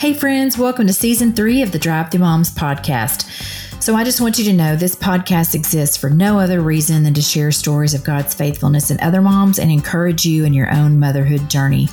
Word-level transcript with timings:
Hey, 0.00 0.14
friends, 0.14 0.56
welcome 0.56 0.86
to 0.86 0.94
season 0.94 1.34
three 1.34 1.60
of 1.60 1.72
the 1.72 1.78
Drive 1.78 2.10
Through 2.10 2.20
Moms 2.20 2.50
podcast. 2.50 3.28
So, 3.82 3.94
I 3.94 4.02
just 4.02 4.22
want 4.22 4.38
you 4.38 4.46
to 4.46 4.54
know 4.54 4.74
this 4.74 4.96
podcast 4.96 5.54
exists 5.54 5.98
for 5.98 6.08
no 6.08 6.38
other 6.38 6.62
reason 6.62 7.02
than 7.02 7.12
to 7.12 7.20
share 7.20 7.52
stories 7.52 7.92
of 7.92 8.02
God's 8.02 8.32
faithfulness 8.32 8.90
in 8.90 8.98
other 9.00 9.20
moms 9.20 9.58
and 9.58 9.70
encourage 9.70 10.24
you 10.24 10.46
in 10.46 10.54
your 10.54 10.72
own 10.72 10.98
motherhood 10.98 11.50
journey. 11.50 11.86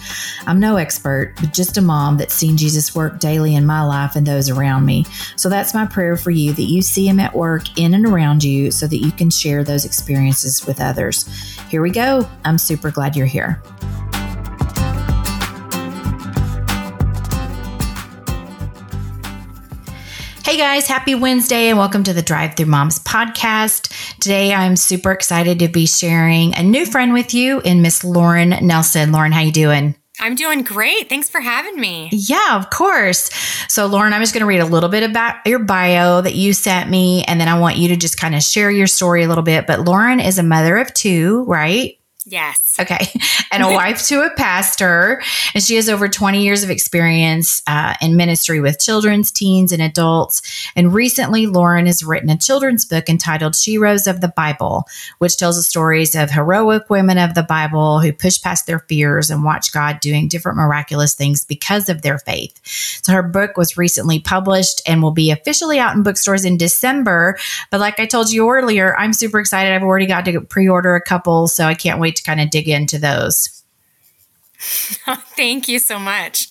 I'm 0.46 0.57
no 0.57 0.78
expert, 0.78 1.33
but 1.42 1.51
just 1.51 1.75
a 1.75 1.81
mom 1.81 2.15
that's 2.15 2.33
seen 2.33 2.56
Jesus 2.56 2.96
work 2.96 3.20
daily 3.20 3.56
in 3.56 3.65
my 3.65 3.83
life 3.83 4.15
and 4.15 4.26
those 4.26 4.49
around 4.49 4.85
me. 4.85 5.03
So, 5.35 5.49
that's 5.49 5.74
my 5.74 5.85
prayer 5.85 6.15
for 6.15 6.31
you 6.31 6.53
that 6.53 6.63
you 6.63 6.81
see 6.81 7.10
Him 7.10 7.19
at 7.19 7.35
work 7.35 7.78
in 7.78 7.94
and 7.94 8.05
around 8.05 8.42
you 8.42 8.71
so 8.71 8.87
that 8.87 9.03
you 9.03 9.12
can 9.12 9.29
share 9.29 9.65
those 9.65 9.83
experiences 9.83 10.65
with 10.65 10.79
others. 10.79 11.28
Here 11.67 11.81
we 11.81 11.92
go. 11.92 12.26
I'm 12.46 12.58
super 12.58 12.89
glad 12.89 13.17
you're 13.17 13.26
here. 13.26 13.62
Hey 20.57 20.63
guys, 20.63 20.88
happy 20.88 21.13
Wednesday 21.13 21.70
and 21.70 21.77
welcome 21.77 22.03
to 22.03 22.13
the 22.13 22.23
Drive 22.23 22.55
Through 22.55 22.66
Moms 22.66 22.97
podcast. 22.97 23.93
Today 24.20 24.55
I'm 24.55 24.75
super 24.75 25.11
excited 25.11 25.59
to 25.59 25.67
be 25.67 25.85
sharing 25.85 26.55
a 26.55 26.63
new 26.63 26.83
friend 26.83 27.13
with 27.13 27.35
you 27.35 27.61
in 27.61 27.83
Miss 27.83 28.03
Lauren 28.03 28.66
Nelson. 28.66 29.11
Lauren, 29.11 29.31
how 29.31 29.41
you 29.41 29.52
doing? 29.52 29.93
I'm 30.20 30.33
doing 30.33 30.63
great. 30.63 31.09
Thanks 31.09 31.30
for 31.30 31.41
having 31.41 31.80
me. 31.80 32.09
Yeah, 32.11 32.57
of 32.57 32.71
course. 32.71 33.30
So, 33.70 33.85
Lauren, 33.85 34.13
I'm 34.13 34.21
just 34.23 34.33
going 34.33 34.41
to 34.41 34.47
read 34.47 34.61
a 34.61 34.66
little 34.66 34.89
bit 34.89 35.03
about 35.03 35.45
your 35.45 35.59
bio 35.59 36.21
that 36.21 36.33
you 36.33 36.53
sent 36.53 36.89
me, 36.89 37.23
and 37.25 37.39
then 37.39 37.47
I 37.47 37.59
want 37.59 37.77
you 37.77 37.89
to 37.89 37.95
just 37.95 38.19
kind 38.19 38.33
of 38.33 38.41
share 38.41 38.71
your 38.71 38.88
story 38.88 39.25
a 39.25 39.27
little 39.27 39.44
bit. 39.44 39.67
But 39.67 39.81
Lauren 39.81 40.19
is 40.19 40.39
a 40.39 40.44
mother 40.44 40.77
of 40.77 40.91
two, 40.95 41.44
right? 41.44 41.99
Yes. 42.27 42.77
Okay. 42.80 43.08
And 43.49 43.63
a 43.63 43.73
wife 43.73 44.05
to 44.08 44.23
a 44.23 44.30
pastor. 44.31 45.22
And 45.55 45.63
she 45.63 45.77
has 45.77 45.88
over 45.88 46.09
20 46.09 46.44
years 46.44 46.63
of 46.63 46.70
experience 46.70 47.63
uh, 47.66 47.94
in 48.02 48.17
ministry 48.17 48.59
with 48.59 48.78
children's, 48.78 49.31
teens, 49.31 49.72
and 49.72 49.81
adults. 49.81 50.69
And 50.75 50.94
recently, 50.94 51.47
Lauren 51.47 51.86
has 51.86 52.03
written 52.03 52.30
a 52.30 52.38
children's 52.38 52.84
book 52.84 53.08
entitled 53.08 53.53
Sheroes 53.53 54.06
of 54.06 54.19
the 54.19 54.28
Bible, 54.28 54.84
which 55.19 55.38
tells 55.38 55.56
the 55.56 55.64
stories 55.64 56.14
of 56.14 56.30
heroic 56.30 56.89
women 56.89 57.17
of 57.17 57.36
the 57.36 57.42
Bible 57.42 58.02
who 58.02 58.11
push 58.11 58.39
past 58.39 58.67
their 58.67 58.80
fears 58.80 59.30
and 59.30 59.45
watch 59.45 59.72
God 59.72 60.02
doing 60.02 60.28
different 60.28 60.58
miraculous 60.58 61.16
things 61.16 61.45
because 61.45 61.88
of 61.88 62.02
their 62.02 62.19
faith. 62.19 62.59
So 63.02 63.14
her 63.14 63.23
book 63.23 63.56
was 63.56 63.78
recently 63.78 64.19
published 64.19 64.81
and 64.86 65.02
will 65.02 65.12
be 65.12 65.31
officially 65.31 65.80
out 65.80 65.95
in 65.95 66.03
bookstores 66.03 66.44
in 66.44 66.58
December. 66.58 67.39
But 67.72 67.80
like 67.80 68.00
I 68.00 68.06
told 68.06 68.30
you 68.30 68.50
earlier, 68.50 68.95
I'm 68.97 69.14
super 69.14 69.39
excited. 69.39 69.73
I've 69.73 69.84
already 69.84 70.06
got 70.06 70.25
to 70.25 70.41
pre 70.41 70.67
order 70.67 70.95
a 70.95 71.02
couple. 71.02 71.47
So 71.47 71.66
I 71.66 71.73
can't 71.73 72.00
wait 72.00 72.16
to 72.17 72.23
kind 72.23 72.41
of 72.41 72.49
dig 72.49 72.67
into 72.67 72.99
those. 72.99 73.63
Thank 75.35 75.67
you 75.67 75.79
so 75.79 75.99
much. 75.99 76.49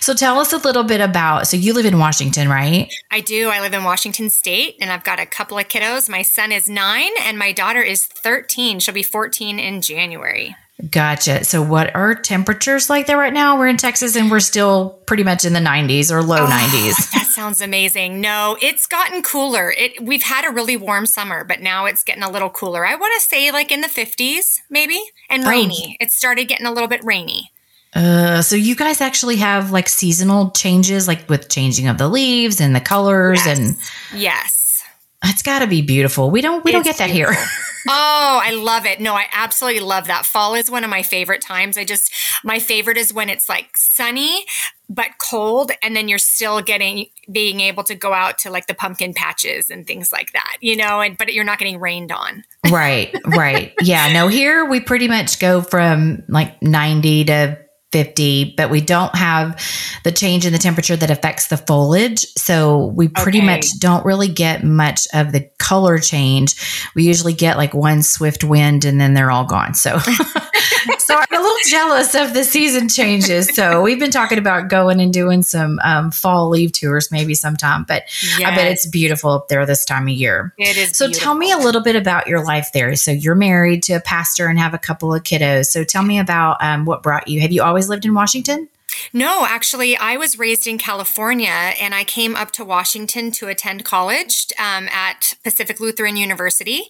So 0.00 0.14
tell 0.14 0.38
us 0.40 0.52
a 0.52 0.58
little 0.58 0.82
bit 0.82 1.00
about 1.00 1.46
so 1.46 1.56
you 1.56 1.72
live 1.72 1.86
in 1.86 1.98
Washington, 1.98 2.48
right? 2.48 2.92
I 3.10 3.20
do. 3.20 3.48
I 3.48 3.60
live 3.60 3.74
in 3.74 3.84
Washington 3.84 4.30
state 4.30 4.76
and 4.80 4.90
I've 4.90 5.04
got 5.04 5.20
a 5.20 5.26
couple 5.26 5.58
of 5.58 5.68
kiddos. 5.68 6.08
My 6.08 6.22
son 6.22 6.50
is 6.50 6.68
9 6.68 7.10
and 7.22 7.38
my 7.38 7.52
daughter 7.52 7.80
is 7.80 8.06
13. 8.06 8.80
She'll 8.80 8.94
be 8.94 9.02
14 9.02 9.58
in 9.58 9.80
January. 9.82 10.56
Gotcha. 10.90 11.44
So, 11.44 11.62
what 11.62 11.94
are 11.94 12.14
temperatures 12.14 12.90
like 12.90 13.06
there 13.06 13.18
right 13.18 13.32
now? 13.32 13.58
We're 13.58 13.68
in 13.68 13.76
Texas 13.76 14.16
and 14.16 14.30
we're 14.30 14.40
still 14.40 14.98
pretty 15.06 15.22
much 15.22 15.44
in 15.44 15.52
the 15.52 15.60
90s 15.60 16.10
or 16.10 16.22
low 16.22 16.44
oh, 16.44 16.46
90s. 16.46 17.12
That 17.22 17.26
sounds 17.26 17.60
amazing. 17.60 18.20
No, 18.20 18.56
it's 18.60 18.86
gotten 18.86 19.22
cooler. 19.22 19.70
It 19.70 20.02
we've 20.02 20.22
had 20.22 20.44
a 20.44 20.50
really 20.50 20.76
warm 20.76 21.06
summer, 21.06 21.44
but 21.44 21.60
now 21.60 21.86
it's 21.86 22.02
getting 22.02 22.22
a 22.22 22.30
little 22.30 22.50
cooler. 22.50 22.84
I 22.84 22.94
want 22.94 23.12
to 23.18 23.26
say 23.26 23.50
like 23.50 23.70
in 23.70 23.80
the 23.80 23.88
50s, 23.88 24.60
maybe, 24.70 25.00
and 25.30 25.44
rainy. 25.44 25.96
Oh. 26.00 26.04
It 26.04 26.10
started 26.10 26.48
getting 26.48 26.66
a 26.66 26.72
little 26.72 26.88
bit 26.88 27.02
rainy. 27.04 27.50
Uh, 27.94 28.40
so 28.40 28.56
you 28.56 28.74
guys 28.74 29.00
actually 29.00 29.36
have 29.36 29.70
like 29.70 29.88
seasonal 29.88 30.50
changes, 30.50 31.06
like 31.06 31.28
with 31.28 31.48
changing 31.48 31.88
of 31.88 31.98
the 31.98 32.08
leaves 32.08 32.60
and 32.60 32.74
the 32.74 32.80
colors, 32.80 33.44
yes. 33.44 33.58
and 33.58 34.20
yes, 34.20 34.82
it's 35.24 35.42
got 35.42 35.60
to 35.60 35.66
be 35.66 35.82
beautiful. 35.82 36.30
We 36.30 36.40
don't 36.40 36.64
we 36.64 36.70
it's 36.70 36.76
don't 36.76 36.84
get 36.84 36.96
that 36.96 37.12
beautiful. 37.12 37.34
here. 37.34 37.46
oh, 37.88 38.40
I 38.42 38.52
love 38.52 38.86
it. 38.86 39.00
No, 39.00 39.14
I 39.14 39.26
absolutely 39.32 39.80
love 39.80 40.06
that. 40.06 40.26
Fall 40.26 40.54
is 40.54 40.70
one 40.70 40.84
of 40.84 40.90
my 40.90 41.02
favorite 41.02 41.40
times. 41.40 41.76
I 41.76 41.84
just 41.84 42.12
my 42.44 42.58
favorite 42.58 42.96
is 42.96 43.12
when 43.12 43.28
it's 43.28 43.48
like 43.48 43.76
sunny 43.76 44.44
but 44.88 45.08
cold 45.18 45.72
and 45.82 45.96
then 45.96 46.08
you're 46.08 46.18
still 46.18 46.60
getting 46.60 47.06
being 47.30 47.60
able 47.60 47.82
to 47.84 47.94
go 47.94 48.12
out 48.12 48.38
to 48.38 48.50
like 48.50 48.66
the 48.66 48.74
pumpkin 48.74 49.14
patches 49.14 49.70
and 49.70 49.86
things 49.86 50.12
like 50.12 50.32
that, 50.32 50.56
you 50.60 50.76
know, 50.76 51.00
and 51.00 51.16
but 51.16 51.32
you're 51.32 51.44
not 51.44 51.58
getting 51.58 51.80
rained 51.80 52.12
on. 52.12 52.44
right, 52.70 53.14
right. 53.24 53.72
Yeah, 53.80 54.12
no, 54.12 54.28
here 54.28 54.64
we 54.64 54.80
pretty 54.80 55.08
much 55.08 55.38
go 55.38 55.62
from 55.62 56.22
like 56.28 56.60
90 56.62 57.24
to 57.24 57.58
50, 57.92 58.54
but 58.56 58.70
we 58.70 58.80
don't 58.80 59.14
have 59.14 59.60
the 60.04 60.12
change 60.12 60.46
in 60.46 60.52
the 60.52 60.58
temperature 60.58 60.96
that 60.96 61.10
affects 61.10 61.48
the 61.48 61.56
foliage. 61.56 62.26
So 62.36 62.86
we 62.86 63.08
pretty 63.08 63.38
okay. 63.38 63.46
much 63.46 63.78
don't 63.78 64.04
really 64.04 64.28
get 64.28 64.64
much 64.64 65.06
of 65.14 65.32
the 65.32 65.48
color 65.58 65.98
change. 65.98 66.54
We 66.94 67.04
usually 67.04 67.34
get 67.34 67.56
like 67.56 67.74
one 67.74 68.02
swift 68.02 68.42
wind 68.42 68.84
and 68.84 69.00
then 69.00 69.14
they're 69.14 69.30
all 69.30 69.46
gone. 69.46 69.74
So, 69.74 69.98
so 71.12 71.18
I'm 71.18 71.40
a 71.40 71.42
little 71.42 71.56
jealous 71.66 72.14
of 72.14 72.32
the 72.32 72.42
season 72.42 72.88
changes. 72.88 73.54
So 73.54 73.82
we've 73.82 73.98
been 73.98 74.10
talking 74.10 74.38
about 74.38 74.68
going 74.68 74.98
and 74.98 75.12
doing 75.12 75.42
some 75.42 75.78
um, 75.84 76.10
fall 76.10 76.48
leave 76.48 76.72
tours 76.72 77.10
maybe 77.12 77.34
sometime, 77.34 77.84
but 77.84 78.04
yes. 78.38 78.50
I 78.50 78.56
bet 78.56 78.66
it's 78.72 78.86
beautiful 78.86 79.30
up 79.30 79.48
there 79.48 79.66
this 79.66 79.84
time 79.84 80.08
of 80.08 80.14
year. 80.14 80.54
It 80.56 80.76
is. 80.78 80.96
So 80.96 81.06
beautiful. 81.06 81.24
tell 81.24 81.34
me 81.34 81.52
a 81.52 81.58
little 81.58 81.82
bit 81.82 81.96
about 81.96 82.28
your 82.28 82.42
life 82.42 82.70
there. 82.72 82.96
So 82.96 83.10
you're 83.10 83.34
married 83.34 83.82
to 83.84 83.94
a 83.94 84.00
pastor 84.00 84.48
and 84.48 84.58
have 84.58 84.72
a 84.72 84.78
couple 84.78 85.12
of 85.12 85.22
kiddos. 85.22 85.66
So 85.66 85.84
tell 85.84 86.02
me 86.02 86.18
about 86.18 86.56
um, 86.62 86.86
what 86.86 87.02
brought 87.02 87.28
you. 87.28 87.40
Have 87.40 87.52
you 87.52 87.62
always 87.62 87.90
lived 87.90 88.06
in 88.06 88.14
Washington? 88.14 88.68
No, 89.12 89.44
actually, 89.46 89.96
I 89.96 90.16
was 90.16 90.38
raised 90.38 90.66
in 90.66 90.78
California 90.78 91.72
and 91.80 91.94
I 91.94 92.04
came 92.04 92.34
up 92.34 92.50
to 92.52 92.64
Washington 92.64 93.30
to 93.32 93.48
attend 93.48 93.84
college 93.84 94.46
um, 94.58 94.88
at 94.88 95.34
Pacific 95.44 95.80
Lutheran 95.80 96.16
University, 96.16 96.84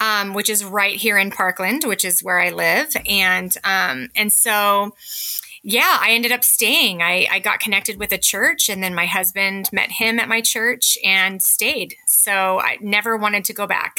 um, 0.00 0.34
which 0.34 0.50
is 0.50 0.64
right 0.64 0.96
here 0.96 1.18
in 1.18 1.30
Parkland, 1.30 1.84
which 1.84 2.04
is 2.04 2.22
where 2.22 2.40
I 2.40 2.50
live. 2.50 2.96
And 3.08 3.54
um, 3.64 4.08
and 4.16 4.32
so 4.32 4.94
yeah, 5.62 5.98
I 6.00 6.12
ended 6.12 6.32
up 6.32 6.44
staying. 6.44 7.02
I, 7.02 7.26
I 7.30 7.38
got 7.38 7.60
connected 7.60 7.98
with 7.98 8.12
a 8.12 8.18
church, 8.18 8.68
and 8.68 8.82
then 8.82 8.94
my 8.94 9.06
husband 9.06 9.68
met 9.72 9.90
him 9.90 10.18
at 10.18 10.28
my 10.28 10.40
church 10.40 10.96
and 11.04 11.42
stayed. 11.42 11.94
So 12.06 12.60
I 12.60 12.78
never 12.80 13.16
wanted 13.16 13.44
to 13.46 13.52
go 13.52 13.66
back. 13.66 13.98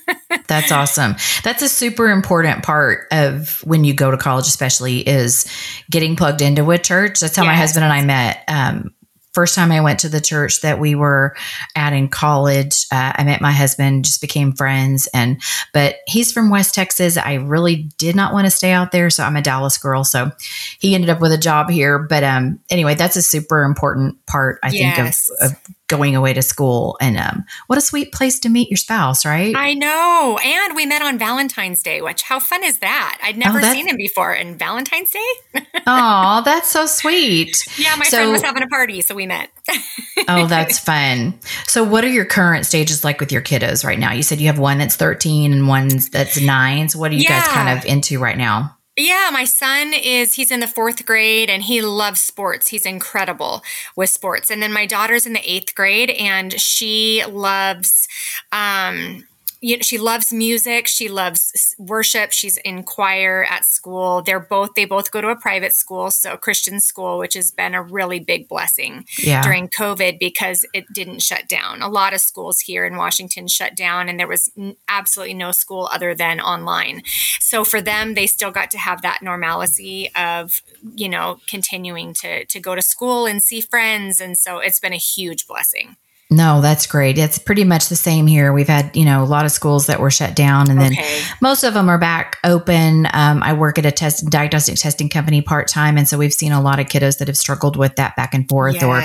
That's 0.46 0.72
awesome. 0.72 1.16
That's 1.42 1.62
a 1.62 1.68
super 1.68 2.08
important 2.08 2.62
part 2.62 3.06
of 3.10 3.60
when 3.64 3.84
you 3.84 3.94
go 3.94 4.10
to 4.10 4.16
college, 4.16 4.46
especially 4.46 4.98
is 5.00 5.46
getting 5.90 6.16
plugged 6.16 6.42
into 6.42 6.70
a 6.70 6.78
church. 6.78 7.20
That's 7.20 7.36
how 7.36 7.44
yes. 7.44 7.50
my 7.50 7.56
husband 7.56 7.84
and 7.84 7.92
I 7.92 8.04
met. 8.04 8.44
Um, 8.48 8.94
first 9.32 9.54
time 9.54 9.70
I 9.70 9.80
went 9.80 10.00
to 10.00 10.08
the 10.08 10.20
church 10.20 10.60
that 10.62 10.78
we 10.78 10.94
were 10.94 11.36
at 11.76 11.92
in 11.92 12.08
college, 12.08 12.86
uh, 12.92 13.12
I 13.14 13.24
met 13.24 13.40
my 13.40 13.52
husband, 13.52 14.04
just 14.04 14.20
became 14.20 14.52
friends. 14.52 15.08
And, 15.14 15.40
but 15.72 15.96
he's 16.06 16.32
from 16.32 16.50
West 16.50 16.74
Texas. 16.74 17.16
I 17.16 17.34
really 17.34 17.88
did 17.98 18.16
not 18.16 18.32
want 18.32 18.46
to 18.46 18.50
stay 18.50 18.72
out 18.72 18.92
there. 18.92 19.10
So 19.10 19.24
I'm 19.24 19.36
a 19.36 19.42
Dallas 19.42 19.78
girl. 19.78 20.04
So 20.04 20.32
he 20.78 20.94
ended 20.94 21.10
up 21.10 21.20
with 21.20 21.32
a 21.32 21.38
job 21.38 21.70
here. 21.70 21.98
But, 21.98 22.24
um, 22.24 22.60
anyway, 22.70 22.94
that's 22.94 23.16
a 23.16 23.22
super 23.22 23.62
important 23.62 24.24
part, 24.26 24.58
I 24.62 24.70
yes. 24.70 25.28
think, 25.28 25.40
of, 25.40 25.52
of 25.52 25.74
going 25.90 26.16
away 26.16 26.32
to 26.32 26.40
school. 26.40 26.96
And 27.00 27.18
um, 27.18 27.44
what 27.66 27.76
a 27.76 27.82
sweet 27.82 28.12
place 28.12 28.38
to 28.40 28.48
meet 28.48 28.70
your 28.70 28.78
spouse, 28.78 29.26
right? 29.26 29.54
I 29.54 29.74
know. 29.74 30.38
And 30.42 30.74
we 30.74 30.86
met 30.86 31.02
on 31.02 31.18
Valentine's 31.18 31.82
Day, 31.82 32.00
which 32.00 32.22
how 32.22 32.40
fun 32.40 32.64
is 32.64 32.78
that? 32.78 33.18
I'd 33.22 33.36
never 33.36 33.58
oh, 33.58 33.72
seen 33.72 33.86
him 33.86 33.98
before. 33.98 34.32
And 34.32 34.58
Valentine's 34.58 35.10
Day? 35.10 35.32
oh, 35.86 36.40
that's 36.44 36.70
so 36.70 36.86
sweet. 36.86 37.62
Yeah, 37.78 37.94
my 37.96 38.06
so, 38.06 38.16
friend 38.16 38.32
was 38.32 38.42
having 38.42 38.62
a 38.62 38.68
party, 38.68 39.02
so 39.02 39.14
we 39.14 39.26
met. 39.26 39.50
oh, 40.28 40.46
that's 40.46 40.78
fun. 40.78 41.38
So, 41.66 41.84
what 41.84 42.04
are 42.04 42.08
your 42.08 42.24
current 42.24 42.64
stages 42.64 43.04
like 43.04 43.20
with 43.20 43.32
your 43.32 43.42
kiddos 43.42 43.84
right 43.84 43.98
now? 43.98 44.12
You 44.12 44.22
said 44.22 44.40
you 44.40 44.46
have 44.46 44.58
one 44.58 44.78
that's 44.78 44.96
13 44.96 45.52
and 45.52 45.68
one 45.68 45.88
that's 46.12 46.40
nine. 46.40 46.88
So, 46.88 46.98
what 46.98 47.10
are 47.10 47.14
you 47.14 47.22
yeah. 47.22 47.40
guys 47.40 47.48
kind 47.48 47.78
of 47.78 47.84
into 47.84 48.18
right 48.18 48.38
now? 48.38 48.76
Yeah, 49.02 49.30
my 49.32 49.44
son 49.44 49.94
is 49.94 50.34
he's 50.34 50.50
in 50.50 50.60
the 50.60 50.66
4th 50.66 51.06
grade 51.06 51.48
and 51.48 51.62
he 51.62 51.80
loves 51.80 52.20
sports. 52.22 52.68
He's 52.68 52.84
incredible 52.84 53.62
with 53.96 54.10
sports. 54.10 54.50
And 54.50 54.62
then 54.62 54.74
my 54.74 54.84
daughter's 54.84 55.24
in 55.24 55.32
the 55.32 55.40
8th 55.40 55.74
grade 55.74 56.10
and 56.10 56.60
she 56.60 57.24
loves 57.26 58.06
um 58.52 59.24
you 59.60 59.76
know, 59.76 59.82
she 59.82 59.98
loves 59.98 60.32
music. 60.32 60.86
She 60.86 61.08
loves 61.08 61.74
worship. 61.78 62.32
She's 62.32 62.56
in 62.58 62.82
choir 62.82 63.44
at 63.48 63.64
school. 63.64 64.22
They're 64.22 64.40
both, 64.40 64.74
they 64.74 64.86
both 64.86 65.10
go 65.10 65.20
to 65.20 65.28
a 65.28 65.36
private 65.36 65.74
school, 65.74 66.10
so 66.10 66.36
Christian 66.36 66.80
school, 66.80 67.18
which 67.18 67.34
has 67.34 67.50
been 67.50 67.74
a 67.74 67.82
really 67.82 68.20
big 68.20 68.48
blessing 68.48 69.04
yeah. 69.18 69.42
during 69.42 69.68
COVID 69.68 70.18
because 70.18 70.64
it 70.72 70.86
didn't 70.92 71.22
shut 71.22 71.46
down. 71.46 71.82
A 71.82 71.88
lot 71.88 72.14
of 72.14 72.20
schools 72.20 72.60
here 72.60 72.86
in 72.86 72.96
Washington 72.96 73.48
shut 73.48 73.76
down 73.76 74.08
and 74.08 74.18
there 74.18 74.28
was 74.28 74.50
absolutely 74.88 75.34
no 75.34 75.52
school 75.52 75.88
other 75.92 76.14
than 76.14 76.40
online. 76.40 77.02
So 77.40 77.64
for 77.64 77.82
them, 77.82 78.14
they 78.14 78.26
still 78.26 78.50
got 78.50 78.70
to 78.70 78.78
have 78.78 79.02
that 79.02 79.20
normalcy 79.22 80.10
of, 80.14 80.62
you 80.94 81.08
know, 81.08 81.40
continuing 81.46 82.14
to, 82.14 82.46
to 82.46 82.60
go 82.60 82.74
to 82.74 82.82
school 82.82 83.26
and 83.26 83.42
see 83.42 83.60
friends. 83.60 84.20
And 84.20 84.38
so 84.38 84.58
it's 84.58 84.80
been 84.80 84.94
a 84.94 84.96
huge 84.96 85.46
blessing. 85.46 85.96
No, 86.32 86.60
that's 86.60 86.86
great. 86.86 87.18
It's 87.18 87.38
pretty 87.38 87.64
much 87.64 87.88
the 87.88 87.96
same 87.96 88.28
here. 88.28 88.52
We've 88.52 88.68
had, 88.68 88.96
you 88.96 89.04
know, 89.04 89.24
a 89.24 89.26
lot 89.26 89.44
of 89.44 89.50
schools 89.50 89.86
that 89.86 89.98
were 89.98 90.12
shut 90.12 90.36
down 90.36 90.70
and 90.70 90.80
then 90.80 90.92
most 91.40 91.64
of 91.64 91.74
them 91.74 91.88
are 91.88 91.98
back 91.98 92.38
open. 92.44 93.08
Um, 93.12 93.42
I 93.42 93.52
work 93.52 93.78
at 93.78 93.86
a 93.86 93.90
test 93.90 94.30
diagnostic 94.30 94.76
testing 94.76 95.08
company 95.08 95.42
part 95.42 95.66
time. 95.66 95.98
And 95.98 96.08
so 96.08 96.18
we've 96.18 96.32
seen 96.32 96.52
a 96.52 96.62
lot 96.62 96.78
of 96.78 96.86
kiddos 96.86 97.18
that 97.18 97.26
have 97.26 97.36
struggled 97.36 97.76
with 97.76 97.96
that 97.96 98.14
back 98.14 98.32
and 98.32 98.48
forth 98.48 98.80
or 98.80 99.02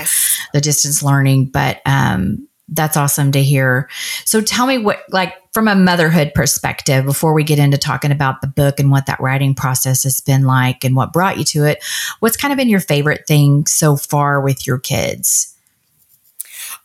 the 0.52 0.60
distance 0.60 1.02
learning. 1.02 1.46
But 1.46 1.80
um, 1.84 2.46
that's 2.68 2.96
awesome 2.96 3.32
to 3.32 3.42
hear. 3.42 3.88
So 4.24 4.40
tell 4.40 4.68
me 4.68 4.78
what, 4.78 5.02
like, 5.10 5.34
from 5.52 5.66
a 5.66 5.74
motherhood 5.74 6.32
perspective, 6.32 7.04
before 7.04 7.34
we 7.34 7.42
get 7.42 7.58
into 7.58 7.78
talking 7.78 8.12
about 8.12 8.40
the 8.40 8.46
book 8.46 8.78
and 8.78 8.92
what 8.92 9.06
that 9.06 9.18
writing 9.18 9.56
process 9.56 10.04
has 10.04 10.20
been 10.20 10.44
like 10.44 10.84
and 10.84 10.94
what 10.94 11.12
brought 11.12 11.38
you 11.38 11.44
to 11.44 11.64
it, 11.64 11.82
what's 12.20 12.36
kind 12.36 12.52
of 12.52 12.56
been 12.56 12.68
your 12.68 12.78
favorite 12.78 13.26
thing 13.26 13.66
so 13.66 13.96
far 13.96 14.40
with 14.40 14.64
your 14.64 14.78
kids? 14.78 15.55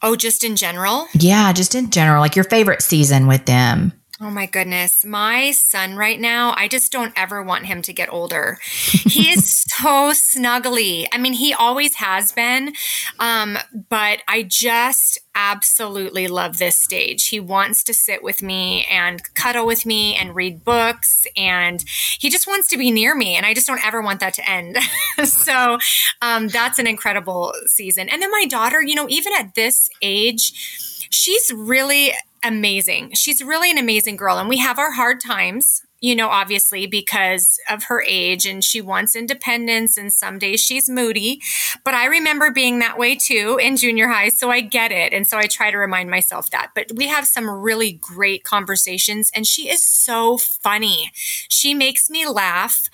Oh, 0.04 0.16
just 0.16 0.44
in 0.44 0.56
general? 0.56 1.08
Yeah, 1.14 1.54
just 1.54 1.76
in 1.76 1.92
general, 1.92 2.22
like 2.22 2.36
your 2.36 2.46
favorite 2.46 2.82
season 2.82 3.28
with 3.28 3.46
them. 3.46 3.94
Oh 4.24 4.30
my 4.30 4.46
goodness. 4.46 5.04
My 5.04 5.50
son 5.50 5.96
right 5.96 6.20
now, 6.20 6.54
I 6.56 6.68
just 6.68 6.92
don't 6.92 7.12
ever 7.16 7.42
want 7.42 7.66
him 7.66 7.82
to 7.82 7.92
get 7.92 8.14
older. 8.14 8.60
He 8.62 9.32
is 9.32 9.62
so 9.68 10.12
snuggly. 10.12 11.08
I 11.12 11.18
mean, 11.18 11.34
he 11.34 11.56
always 11.56 11.96
has 11.96 12.32
been. 12.32 12.74
Um, 13.18 13.58
but 13.90 14.20
I 14.28 14.44
just 14.44 15.18
absolutely 15.34 16.28
love 16.28 16.60
this 16.60 16.76
stage. 16.76 17.30
He 17.30 17.40
wants 17.40 17.84
to 17.86 17.96
sit 17.96 18.22
with 18.22 18.44
me 18.44 18.86
and 18.92 19.24
cuddle 19.34 19.66
with 19.66 19.88
me 19.88 20.16
and 20.16 20.36
read 20.36 20.64
books 20.64 21.26
and 21.36 21.84
he 22.20 22.30
just 22.30 22.46
wants 22.46 22.68
to 22.68 22.78
be 22.78 22.92
near 22.92 23.16
me 23.16 23.36
and 23.36 23.44
I 23.44 23.56
just 23.56 23.66
don't 23.66 23.84
ever 23.84 24.04
want 24.04 24.20
that 24.20 24.36
to 24.36 24.48
end. 24.48 24.78
so 25.28 25.80
um, 26.22 26.48
that's 26.48 26.78
an 26.78 26.86
incredible 26.86 27.54
season. 27.66 28.08
And 28.08 28.22
then 28.22 28.30
my 28.30 28.46
daughter, 28.48 28.84
you 28.84 28.94
know, 28.94 29.08
even 29.10 29.34
at 29.40 29.56
this 29.56 29.90
age, 30.04 31.08
she's 31.10 31.52
really 31.56 32.14
amazing. 32.44 33.14
She's 33.14 33.44
really 33.44 33.72
an 33.72 33.78
amazing 33.78 34.16
girl. 34.16 34.38
And 34.38 34.50
we 34.50 34.58
have 34.58 34.80
our 34.80 34.92
hard 34.92 35.20
times, 35.20 35.82
you 36.00 36.16
know, 36.16 36.30
obviously 36.30 36.88
because 36.88 37.60
of 37.70 37.84
her 37.86 38.04
age 38.08 38.46
and 38.46 38.64
she 38.64 38.82
wants 38.82 39.16
independence 39.16 39.98
and 39.98 40.12
some 40.12 40.40
days 40.40 40.60
she's 40.60 40.90
moody. 40.90 41.42
But 41.84 41.94
I 41.94 42.06
remember 42.06 42.52
being 42.52 42.80
that 42.80 42.98
way 42.98 43.16
too 43.16 43.60
in 43.62 43.78
junior 43.78 44.08
high. 44.08 44.30
So 44.30 44.50
I 44.50 44.62
get 44.62 44.92
it. 44.92 45.14
And 45.14 45.28
so 45.28 45.38
I 45.38 45.48
try 45.48 45.72
to 45.72 45.78
remind 45.78 46.10
myself 46.10 46.50
that. 46.52 46.72
But 46.74 46.92
we 46.96 47.08
have 47.08 47.28
some 47.28 47.50
really 47.50 47.92
great 47.94 48.44
conversations 48.44 49.32
and 49.36 49.46
she 49.46 49.70
is 49.70 49.84
so 49.84 50.38
funny. 50.38 51.12
She 51.50 51.74
makes 51.74 52.10
me 52.10 52.28
laugh 52.28 52.90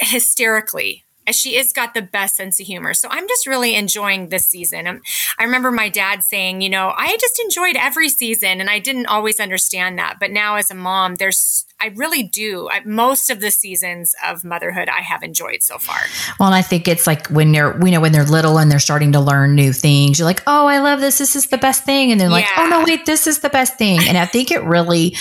hysterically 0.00 1.04
she 1.32 1.56
has 1.56 1.72
got 1.72 1.94
the 1.94 2.02
best 2.02 2.36
sense 2.36 2.60
of 2.60 2.66
humor. 2.66 2.94
So 2.94 3.08
I'm 3.10 3.28
just 3.28 3.46
really 3.46 3.74
enjoying 3.74 4.28
this 4.28 4.46
season. 4.46 4.86
Um, 4.86 5.00
I 5.38 5.44
remember 5.44 5.70
my 5.70 5.88
dad 5.88 6.22
saying, 6.22 6.60
you 6.60 6.68
know, 6.68 6.92
I 6.96 7.16
just 7.20 7.40
enjoyed 7.40 7.76
every 7.76 8.08
season 8.08 8.60
and 8.60 8.70
I 8.70 8.78
didn't 8.78 9.06
always 9.06 9.40
understand 9.40 9.98
that. 9.98 10.16
But 10.20 10.30
now 10.30 10.56
as 10.56 10.70
a 10.70 10.74
mom, 10.74 11.16
there's, 11.16 11.64
I 11.80 11.92
really 11.94 12.24
do. 12.24 12.68
I, 12.70 12.80
most 12.84 13.30
of 13.30 13.40
the 13.40 13.50
seasons 13.52 14.14
of 14.26 14.42
motherhood 14.42 14.88
I 14.88 15.00
have 15.00 15.22
enjoyed 15.22 15.62
so 15.62 15.78
far. 15.78 15.98
Well, 16.40 16.48
and 16.48 16.54
I 16.56 16.62
think 16.62 16.88
it's 16.88 17.06
like 17.06 17.28
when 17.28 17.52
they're, 17.52 17.72
we 17.78 17.92
know, 17.92 18.00
when 18.00 18.10
they're 18.12 18.24
little 18.24 18.58
and 18.58 18.70
they're 18.70 18.80
starting 18.80 19.12
to 19.12 19.20
learn 19.20 19.54
new 19.54 19.72
things, 19.72 20.18
you're 20.18 20.26
like, 20.26 20.42
oh, 20.46 20.66
I 20.66 20.78
love 20.80 21.00
this. 21.00 21.18
This 21.18 21.36
is 21.36 21.46
the 21.46 21.58
best 21.58 21.84
thing. 21.84 22.10
And 22.10 22.20
they're 22.20 22.28
like, 22.28 22.46
oh, 22.56 22.66
no, 22.66 22.82
wait, 22.84 23.06
this 23.06 23.26
is 23.28 23.38
the 23.40 23.48
best 23.48 23.78
thing. 23.78 24.00
And 24.08 24.18
I 24.18 24.26
think 24.26 24.50
it 24.50 24.62
really 24.64 25.16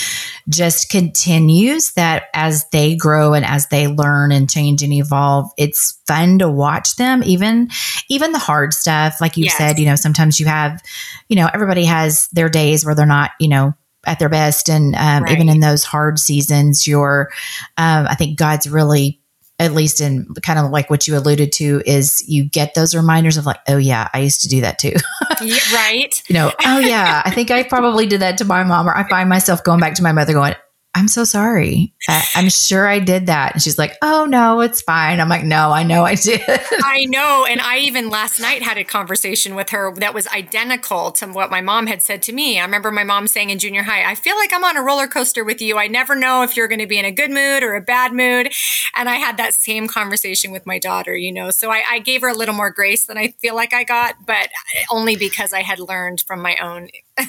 just 0.49 0.89
continues 0.89 1.91
that 1.91 2.23
as 2.33 2.67
they 2.71 2.95
grow 2.95 3.33
and 3.33 3.45
as 3.45 3.67
they 3.67 3.87
learn 3.87 4.31
and 4.31 4.49
change 4.49 4.81
and 4.81 4.93
evolve, 4.93 5.51
it's 5.57 6.01
fun 6.07 6.39
to 6.39 6.49
watch 6.49 6.95
them, 6.95 7.21
even, 7.23 7.69
even 8.09 8.31
the 8.31 8.39
hard 8.39 8.73
stuff. 8.73 9.21
Like 9.21 9.37
you 9.37 9.45
Yes. 9.45 9.57
said, 9.57 9.77
you 9.79 9.85
know, 9.85 9.95
sometimes 9.95 10.39
you 10.39 10.47
have, 10.47 10.81
you 11.29 11.35
know, 11.35 11.49
everybody 11.53 11.85
has 11.85 12.27
their 12.31 12.49
days 12.49 12.83
where 12.83 12.95
they're 12.95 13.05
not, 13.05 13.31
you 13.39 13.47
know, 13.47 13.73
at 14.07 14.19
their 14.19 14.29
best. 14.29 14.69
And 14.69 14.95
um, 14.95 15.23
Right. 15.23 15.33
even 15.33 15.49
in 15.49 15.59
those 15.59 15.83
hard 15.83 16.17
seasons, 16.19 16.87
you're, 16.87 17.29
um, 17.77 18.07
I 18.07 18.15
think 18.15 18.37
God's 18.37 18.69
really 18.69 19.19
at 19.59 19.73
least 19.73 20.01
in 20.01 20.27
kind 20.43 20.59
of 20.59 20.69
like 20.69 20.87
what 20.89 21.07
you 21.07 21.17
alluded 21.17 21.51
to 21.51 21.81
is 21.85 22.23
you 22.27 22.45
get 22.45 22.75
those 22.75 22.93
reminders 22.93 23.37
of 23.37 23.45
like 23.47 23.57
oh 23.67 23.77
yeah 23.77 24.07
i 24.13 24.19
used 24.19 24.41
to 24.41 24.47
do 24.47 24.61
that 24.61 24.77
too 24.77 24.93
Yeah, 25.41 25.57
right? 25.73 26.23
you 26.27 26.33
know 26.35 26.51
oh 26.63 26.77
yeah 26.79 27.23
i 27.25 27.31
think 27.31 27.49
i 27.49 27.63
probably 27.63 28.05
did 28.05 28.21
that 28.21 28.37
to 28.37 28.45
my 28.45 28.63
mom 28.63 28.87
or 28.87 28.95
i 28.95 29.07
find 29.09 29.27
myself 29.29 29.63
going 29.63 29.79
back 29.79 29.95
to 29.95 30.03
my 30.03 30.11
mother 30.11 30.33
going 30.33 30.53
i'm 30.97 31.07
so 31.07 31.23
sorry 31.23 31.93
I, 32.07 32.23
i'm 32.35 32.49
sure 32.49 32.87
i 32.87 32.99
did 32.99 33.27
that 33.27 33.53
and 33.53 33.61
she's 33.61 33.77
like 33.77 33.95
oh 34.01 34.25
no 34.25 34.61
it's 34.61 34.81
fine 34.81 35.19
i'm 35.19 35.29
like 35.29 35.43
no 35.43 35.71
i 35.71 35.83
know 35.83 36.03
i 36.03 36.15
did 36.15 36.41
I 36.97 37.05
know. 37.05 37.45
And 37.47 37.61
I 37.61 37.79
even 37.79 38.09
last 38.09 38.39
night 38.39 38.61
had 38.61 38.77
a 38.77 38.83
conversation 38.83 39.55
with 39.55 39.69
her 39.69 39.93
that 39.95 40.13
was 40.13 40.27
identical 40.27 41.11
to 41.13 41.27
what 41.27 41.51
my 41.51 41.61
mom 41.61 41.87
had 41.87 42.01
said 42.01 42.21
to 42.23 42.33
me. 42.33 42.59
I 42.59 42.63
remember 42.63 42.91
my 42.91 43.03
mom 43.03 43.27
saying 43.27 43.49
in 43.49 43.59
junior 43.59 43.83
high, 43.83 44.09
I 44.09 44.15
feel 44.15 44.35
like 44.35 44.53
I'm 44.53 44.63
on 44.63 44.77
a 44.77 44.81
roller 44.81 45.07
coaster 45.07 45.43
with 45.43 45.61
you. 45.61 45.77
I 45.77 45.87
never 45.87 46.15
know 46.15 46.43
if 46.43 46.57
you're 46.57 46.67
going 46.67 46.79
to 46.79 46.87
be 46.87 46.97
in 46.97 47.05
a 47.05 47.11
good 47.11 47.31
mood 47.31 47.63
or 47.63 47.75
a 47.75 47.81
bad 47.81 48.13
mood. 48.13 48.51
And 48.95 49.09
I 49.09 49.15
had 49.15 49.37
that 49.37 49.53
same 49.53 49.87
conversation 49.87 50.51
with 50.51 50.65
my 50.65 50.79
daughter, 50.79 51.15
you 51.15 51.31
know. 51.31 51.51
So 51.51 51.71
I, 51.71 51.83
I 51.89 51.99
gave 51.99 52.21
her 52.21 52.29
a 52.29 52.35
little 52.35 52.55
more 52.55 52.71
grace 52.71 53.05
than 53.05 53.17
I 53.17 53.29
feel 53.39 53.55
like 53.55 53.73
I 53.73 53.83
got, 53.83 54.25
but 54.25 54.49
only 54.91 55.15
because 55.15 55.53
I 55.53 55.61
had 55.61 55.79
learned 55.79 56.21
from 56.21 56.41
my 56.41 56.55
own. 56.57 56.89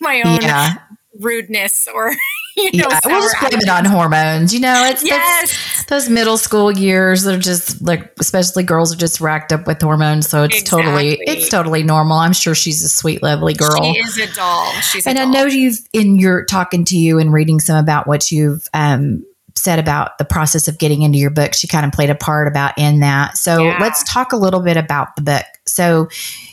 My 0.00 0.22
own 0.24 0.40
yeah 0.42 0.76
rudeness, 1.18 1.88
or 1.92 2.12
you 2.56 2.72
know, 2.72 2.86
yeah 2.90 3.00
we'll 3.04 3.20
just 3.20 3.36
blame 3.40 3.60
it 3.60 3.68
on 3.68 3.84
hormones 3.84 4.52
you 4.52 4.58
know 4.58 4.84
it's 4.86 5.04
Yes, 5.04 5.84
those 5.86 6.08
middle 6.08 6.36
school 6.36 6.72
years 6.72 7.22
they're 7.22 7.38
just 7.38 7.80
like 7.80 8.12
especially 8.18 8.64
girls 8.64 8.92
are 8.92 8.96
just 8.96 9.20
racked 9.20 9.52
up 9.52 9.66
with 9.66 9.80
hormones 9.80 10.28
so 10.28 10.42
it's 10.42 10.62
totally 10.64 11.18
it's 11.22 11.48
totally 11.48 11.82
normal. 11.82 12.18
I'm 12.18 12.32
sure 12.32 12.54
she's 12.54 12.82
a 12.82 12.88
sweet 12.88 13.22
lovely 13.22 13.54
girl. 13.54 13.82
she 13.82 13.98
is 13.98 14.18
a 14.18 14.34
doll. 14.34 14.72
She's 14.80 15.06
a 15.06 15.10
and 15.10 15.18
I 15.18 15.24
know 15.24 15.44
you've 15.44 15.78
in 15.92 16.18
your 16.18 16.44
talking 16.44 16.84
to 16.86 16.96
you 16.96 17.18
and 17.18 17.32
reading 17.32 17.60
some 17.60 17.76
about 17.76 18.06
what 18.06 18.30
you've 18.30 18.68
um, 18.74 19.24
said 19.58 19.78
about 19.78 20.16
the 20.18 20.24
process 20.24 20.68
of 20.68 20.78
getting 20.78 21.02
into 21.02 21.18
your 21.18 21.30
book. 21.30 21.54
She 21.54 21.66
kind 21.68 21.84
of 21.84 21.92
played 21.92 22.10
a 22.10 22.14
part 22.14 22.48
about 22.48 22.76
in 22.78 23.00
that. 23.00 23.36
So 23.36 23.64
Yeah. 23.64 23.78
let's 23.80 24.02
talk 24.04 24.32
a 24.32 24.36
little 24.36 24.60
bit 24.60 24.76
about 24.76 25.16
the 25.16 25.22
book. 25.22 25.44
So 25.66 26.08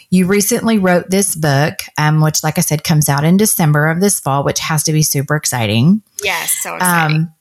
you 0.10 0.28
recently 0.28 0.78
wrote 0.78 1.10
this 1.10 1.36
book, 1.36 1.80
um, 1.98 2.22
which, 2.22 2.44
like 2.44 2.58
I 2.58 2.62
said, 2.62 2.84
comes 2.84 3.10
out 3.10 3.24
in 3.24 3.38
December 3.38 3.88
of 3.88 4.00
this 4.02 4.20
fall, 4.20 4.44
which 4.44 4.60
has 4.60 4.84
to 4.84 4.92
be 4.94 5.02
super 5.02 5.36
exciting. 5.36 6.02
yes, 6.24 6.52
so 6.62 6.76
exciting. 6.76 7.16
Um, 7.16 7.32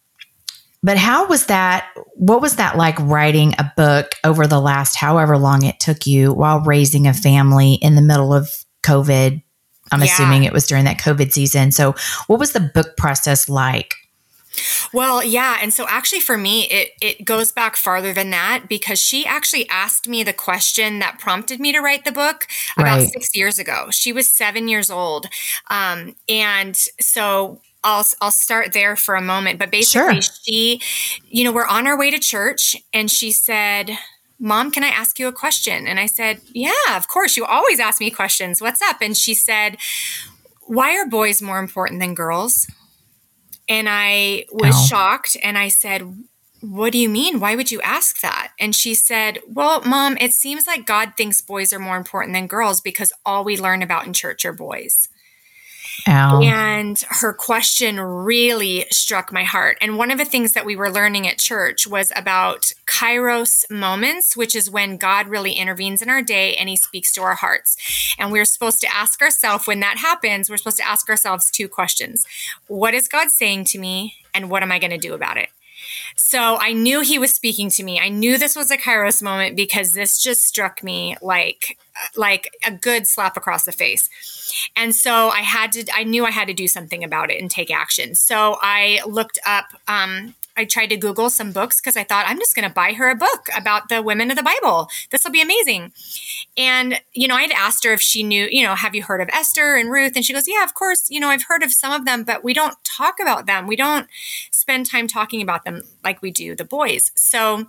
but 0.83 0.99
how 0.99 1.27
was 1.29 1.47
that? 1.47 1.87
What 2.15 2.43
was 2.43 2.57
that 2.57 2.77
like 2.77 2.99
writing 3.01 3.55
a 3.59 3.73
book 3.77 4.13
over 4.23 4.47
the 4.47 4.61
last 4.61 4.97
however 4.97 5.39
long 5.39 5.65
it 5.65 5.81
took 5.81 6.07
you 6.07 6.33
while 6.33 6.61
raising 6.61 7.07
a 7.07 7.15
family 7.15 7.75
in 7.75 7.95
the 7.95 8.03
middle 8.03 8.35
of 8.35 8.51
COVID? 8.83 9.43
I'm 9.93 10.01
Yeah. 10.01 10.07
assuming 10.07 10.45
it 10.45 10.53
was 10.53 10.67
during 10.67 10.85
that 10.87 10.99
COVID 10.99 11.33
season. 11.33 11.71
So, 11.73 11.95
what 12.27 12.39
was 12.39 12.53
the 12.53 12.61
book 12.61 12.97
process 12.97 13.49
like? 13.49 13.95
Well, 14.93 15.23
yeah, 15.25 15.59
and 15.61 15.73
so 15.73 15.87
actually 15.89 16.21
for 16.21 16.37
me 16.39 16.65
it 16.71 16.91
it 17.01 17.25
goes 17.25 17.53
back 17.53 17.77
farther 17.77 18.13
than 18.13 18.31
that 18.31 18.65
because 18.69 18.99
she 19.01 19.27
actually 19.27 19.69
asked 19.69 20.09
me 20.09 20.23
the 20.23 20.33
question 20.33 20.99
that 21.01 21.19
prompted 21.19 21.61
me 21.61 21.73
to 21.73 21.81
write 21.81 22.05
the 22.05 22.13
book 22.13 22.47
about 22.79 23.01
Right. 23.01 23.09
6 23.13 23.35
years 23.37 23.59
ago. 23.59 23.89
She 23.91 24.13
was 24.13 24.29
7 24.29 24.69
years 24.69 24.91
old. 24.91 25.27
Um 25.71 26.15
and 26.29 26.77
so 27.01 27.61
I'll 27.83 28.05
I'll 28.21 28.31
start 28.31 28.73
there 28.73 28.97
for 28.97 29.15
a 29.15 29.23
moment, 29.23 29.59
but 29.59 29.71
basically 29.71 30.21
Sure. 30.21 30.21
she 30.21 30.81
you 31.29 31.45
know, 31.45 31.53
we're 31.53 31.67
on 31.67 31.87
our 31.87 31.99
way 31.99 32.11
to 32.11 32.19
church 32.19 32.77
and 32.93 33.11
she 33.11 33.33
said 33.33 33.91
Mom, 34.41 34.71
can 34.71 34.83
I 34.83 34.89
ask 34.89 35.19
you 35.19 35.29
a 35.29 35.33
question? 35.33 35.87
And 35.87 35.99
I 36.01 36.07
said, 36.07 36.41
Yeah, 36.53 36.73
of 36.97 37.09
course. 37.09 37.37
You 37.37 37.45
always 37.45 37.81
ask 37.81 38.01
me 38.01 38.11
questions. 38.11 38.61
What's 38.61 38.83
up? 38.83 38.97
And 39.01 39.17
she 39.17 39.35
said, 39.35 39.77
Why 40.63 40.97
are 40.97 41.07
boys 41.07 41.43
more 41.43 41.59
important 41.59 42.01
than 42.01 42.15
girls? 42.15 42.67
And 43.69 43.89
I 43.89 44.47
was 44.53 44.75
Oh. 44.77 44.87
shocked 44.87 45.37
and 45.43 45.57
I 45.59 45.69
said, 45.69 46.03
What 46.61 46.93
do 46.93 46.99
you 46.99 47.09
mean? 47.09 47.41
Why 47.41 47.57
would 47.57 47.71
you 47.71 47.81
ask 47.83 48.21
that? 48.21 48.53
And 48.59 48.75
she 48.75 48.95
said, 48.95 49.39
Well, 49.47 49.83
mom, 49.83 50.17
it 50.21 50.33
seems 50.33 50.67
like 50.67 50.87
God 50.87 51.13
thinks 51.17 51.41
boys 51.43 51.73
are 51.73 51.79
more 51.79 51.97
important 51.97 52.35
than 52.35 52.47
girls 52.47 52.81
because 52.81 53.13
all 53.25 53.45
we 53.45 53.57
learn 53.59 53.83
about 53.83 54.07
in 54.07 54.13
church 54.15 54.45
are 54.45 54.53
boys. 54.53 55.09
Ow. 56.07 56.41
And 56.43 57.03
her 57.09 57.33
question 57.33 58.01
really 58.01 58.87
struck 58.91 59.33
my 59.33 59.45
heart. 59.45 59.79
And 59.81 59.97
one 59.97 60.11
of 60.11 60.19
the 60.19 60.25
things 60.25 60.53
that 60.53 60.67
we 60.67 60.77
were 60.77 60.91
learning 60.91 61.27
at 61.27 61.39
church 61.39 61.87
was 61.87 62.13
about 62.17 62.73
kairos 62.87 63.69
moments, 63.71 64.37
which 64.37 64.55
is 64.55 64.71
when 64.71 64.97
God 64.97 65.29
really 65.29 65.53
intervenes 65.53 66.03
in 66.03 66.11
our 66.11 66.23
day 66.23 66.55
and 66.55 66.69
he 66.69 66.77
speaks 66.77 67.13
to 67.13 67.23
our 67.23 67.35
hearts. 67.35 67.77
And 68.19 68.33
we're 68.33 68.45
supposed 68.45 68.81
to 68.81 68.95
ask 68.95 69.21
ourselves 69.23 69.67
when 69.67 69.81
that 69.81 69.99
happens, 69.99 70.51
we're 70.51 70.57
supposed 70.57 70.79
to 70.79 70.89
ask 70.89 71.09
ourselves 71.09 71.51
two 71.51 71.69
questions 71.69 72.27
What 72.67 72.95
is 72.95 73.09
God 73.09 73.31
saying 73.31 73.65
to 73.67 73.79
me? 73.79 74.15
And 74.35 74.51
what 74.51 74.63
am 74.63 74.73
I 74.73 74.79
going 74.79 74.91
to 74.91 74.99
do 74.99 75.15
about 75.15 75.37
it? 75.37 75.49
So 76.17 76.57
I 76.61 76.73
knew 76.73 77.01
he 77.01 77.19
was 77.19 77.35
speaking 77.35 77.71
to 77.71 77.83
me. 77.83 78.01
I 78.01 78.09
knew 78.09 78.39
this 78.39 78.57
was 78.57 78.71
a 78.71 78.77
Kairos 78.77 79.23
moment 79.23 79.57
because 79.57 79.93
this 79.93 80.21
just 80.21 80.43
struck 80.43 80.83
me 80.83 81.17
like 81.23 81.79
like 82.17 82.51
a 82.67 82.73
good 82.73 83.07
slap 83.07 83.37
across 83.37 83.65
the 83.65 83.73
face. 83.73 84.11
And 84.77 84.95
so 84.95 85.29
I 85.29 85.41
had 85.41 85.73
to 85.73 85.85
I 85.95 86.05
knew 86.05 86.25
I 86.25 86.31
had 86.31 86.49
to 86.49 86.55
do 86.55 86.69
something 86.69 87.05
about 87.05 87.31
it 87.31 87.41
and 87.41 87.51
take 87.51 87.71
action. 87.71 88.15
So 88.15 88.59
I 88.61 89.01
looked 89.07 89.39
up 89.47 89.67
um 89.89 90.35
I 90.57 90.65
tried 90.65 90.87
to 90.89 90.97
Google 90.97 91.31
some 91.31 91.53
books 91.53 91.81
because 91.81 91.97
I 91.97 92.05
thought 92.05 92.27
I'm 92.29 92.39
just 92.39 92.55
going 92.55 92.69
to 92.69 92.75
buy 92.75 92.93
her 92.93 93.11
a 93.11 93.17
book 93.17 93.49
about 93.57 93.89
the 93.89 94.03
women 94.03 94.31
of 94.31 94.37
the 94.37 94.43
Bible. 94.43 94.89
This 95.11 95.25
will 95.25 95.33
be 95.33 95.43
amazing. 95.43 95.93
And, 96.57 97.01
you 97.13 97.27
know, 97.27 97.35
I 97.35 97.43
had 97.43 97.53
asked 97.53 97.85
her 97.85 97.93
if 97.93 98.01
she 98.01 98.23
knew, 98.23 98.49
you 98.51 98.63
know, 98.65 98.75
have 98.75 98.95
you 98.95 99.03
heard 99.03 99.21
of 99.21 99.29
Esther 99.33 99.75
and 99.75 99.91
Ruth? 99.91 100.13
And 100.15 100.25
she 100.25 100.33
goes, 100.33 100.47
yeah, 100.47 100.63
of 100.63 100.75
course, 100.75 101.11
you 101.11 101.21
know, 101.21 101.29
I've 101.29 101.45
heard 101.45 101.63
of 101.63 101.73
some 101.73 101.93
of 101.93 102.05
them, 102.05 102.25
but 102.25 102.45
we 102.45 102.55
don't 102.55 102.77
talk 102.85 103.17
about 103.21 103.47
them. 103.47 103.67
We 103.67 103.77
don't 103.77 104.09
spend 104.51 104.87
time 104.87 105.09
talking 105.09 105.43
about 105.43 105.65
them 105.65 105.83
like 106.05 106.23
we 106.23 106.31
do 106.31 106.55
the 106.55 106.65
boys. 106.65 107.11
So, 107.15 107.67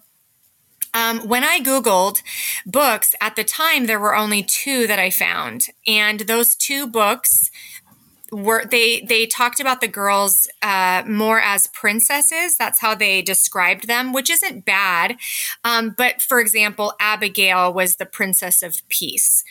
um, 0.94 1.28
when 1.28 1.44
I 1.44 1.60
Googled 1.60 2.22
books 2.66 3.16
at 3.20 3.36
the 3.36 3.44
time, 3.44 3.86
there 3.86 4.00
were 4.00 4.16
only 4.16 4.44
two 4.44 4.88
that 4.88 4.98
I 4.98 5.10
found. 5.10 5.68
And 5.86 6.22
those 6.22 6.56
two 6.56 6.88
books 6.88 7.52
were 8.32 8.66
they 8.66 9.02
they 9.02 9.26
talked 9.26 9.60
about 9.60 9.82
the 9.82 9.88
girls 9.88 10.48
uh, 10.62 11.04
more 11.08 11.40
as 11.40 11.68
princesses. 11.68 12.58
That's 12.58 12.80
how 12.80 12.96
they 12.96 13.22
described 13.22 13.88
them 13.88 14.14
which 14.14 14.30
isn't 14.30 14.66
bad. 14.66 15.18
Um, 15.64 15.94
but 15.98 16.22
for 16.22 16.40
example 16.40 16.94
abigail 17.00 17.74
was 17.74 17.96
the 17.96 18.06
princess 18.06 18.64
of 18.64 18.88
peace. 18.90 19.44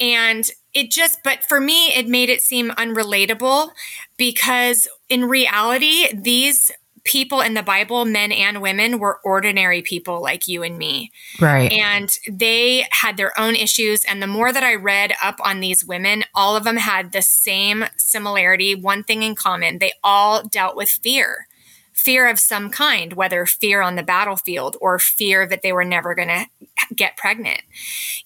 And 0.00 0.50
it 0.74 0.90
just 0.90 1.22
but 1.22 1.44
for 1.44 1.60
me 1.60 1.88
it 1.88 2.08
made 2.08 2.30
it 2.30 2.42
seem 2.42 2.70
unrelatable 2.70 3.70
because 4.16 4.88
in 5.08 5.26
reality 5.26 6.08
these 6.14 6.70
people 7.04 7.40
in 7.40 7.54
the 7.54 7.62
Bible, 7.62 8.04
men 8.04 8.30
and 8.30 8.62
women, 8.62 8.98
were 8.98 9.20
ordinary 9.24 9.82
people 9.82 10.22
like 10.22 10.46
you 10.46 10.62
and 10.62 10.78
me. 10.78 11.10
Right. 11.40 11.72
And 11.72 12.10
they 12.30 12.86
had 12.90 13.16
their 13.16 13.38
own 13.38 13.56
issues. 13.56 14.04
And 14.04 14.22
the 14.22 14.26
more 14.26 14.52
that 14.52 14.62
I 14.62 14.74
read 14.74 15.12
up 15.22 15.40
on 15.44 15.60
these 15.60 15.84
women, 15.84 16.24
all 16.34 16.56
of 16.56 16.64
them 16.64 16.76
had 16.76 17.12
the 17.12 17.22
same 17.22 17.84
similarity, 17.96 18.74
one 18.74 19.02
thing 19.02 19.22
in 19.22 19.34
common. 19.34 19.78
They 19.78 19.92
all 20.04 20.44
dealt 20.44 20.76
with 20.76 20.88
fear. 20.88 21.48
Fear 21.92 22.28
of 22.28 22.38
some 22.38 22.70
kind, 22.70 23.12
whether 23.12 23.46
fear 23.46 23.82
on 23.82 23.96
the 23.96 24.02
battlefield 24.02 24.76
or 24.80 24.98
fear 24.98 25.46
that 25.46 25.62
they 25.62 25.72
were 25.72 25.84
never 25.84 26.14
going 26.14 26.28
to 26.28 26.46
get 26.94 27.16
pregnant. 27.16 27.62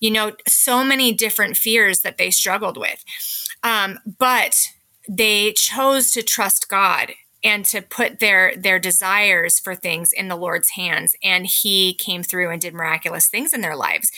You 0.01 0.11
know, 0.11 0.33
so 0.47 0.85
many 0.85 1.13
different 1.13 1.57
fears 1.57 2.01
that 2.01 2.17
they 2.17 2.31
struggled 2.31 2.77
with. 2.77 3.05
Um, 3.63 3.99
but 4.19 4.69
they 5.09 5.53
chose 5.53 6.11
to 6.13 6.23
trust 6.23 6.69
God 6.69 7.13
and 7.47 7.65
to 7.65 7.81
put 7.81 8.19
their 8.19 8.55
their 8.57 8.81
desires 8.81 9.61
for 9.61 9.75
things 9.75 10.13
in 10.13 10.27
the 10.27 10.37
Lord's 10.37 10.71
hands 10.71 11.15
and 11.23 11.47
he 11.47 11.95
came 11.95 12.25
through 12.25 12.51
and 12.51 12.61
did 12.61 12.75
miraculous 12.75 13.29
things 13.29 13.55
in 13.55 13.61
their 13.61 13.77
lives 13.77 14.11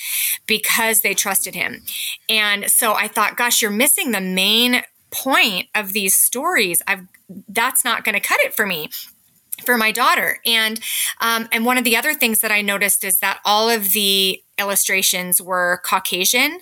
because 0.46 1.02
they 1.02 1.12
trusted 1.12 1.54
him. 1.54 1.82
And 2.28 2.70
so 2.70 2.94
I 2.94 3.06
thought 3.06 3.36
gosh 3.36 3.60
you're 3.60 3.70
missing 3.70 4.10
the 4.10 4.20
main 4.22 4.82
point 5.10 5.68
of 5.74 5.92
these 5.92 6.16
stories. 6.16 6.82
I've 6.88 7.06
that's 7.48 7.84
not 7.84 8.02
going 8.02 8.14
to 8.14 8.20
cut 8.20 8.40
it 8.40 8.54
for 8.54 8.66
me 8.66 8.88
for 9.64 9.76
my 9.76 9.92
daughter 9.92 10.38
and 10.46 10.80
um, 11.20 11.48
and 11.52 11.66
one 11.66 11.76
of 11.76 11.82
the 11.82 11.96
other 11.96 12.14
things 12.14 12.40
that 12.40 12.52
i 12.52 12.62
noticed 12.62 13.02
is 13.02 13.18
that 13.18 13.40
all 13.44 13.68
of 13.68 13.90
the 13.90 14.40
illustrations 14.56 15.42
were 15.42 15.82
caucasian 15.84 16.60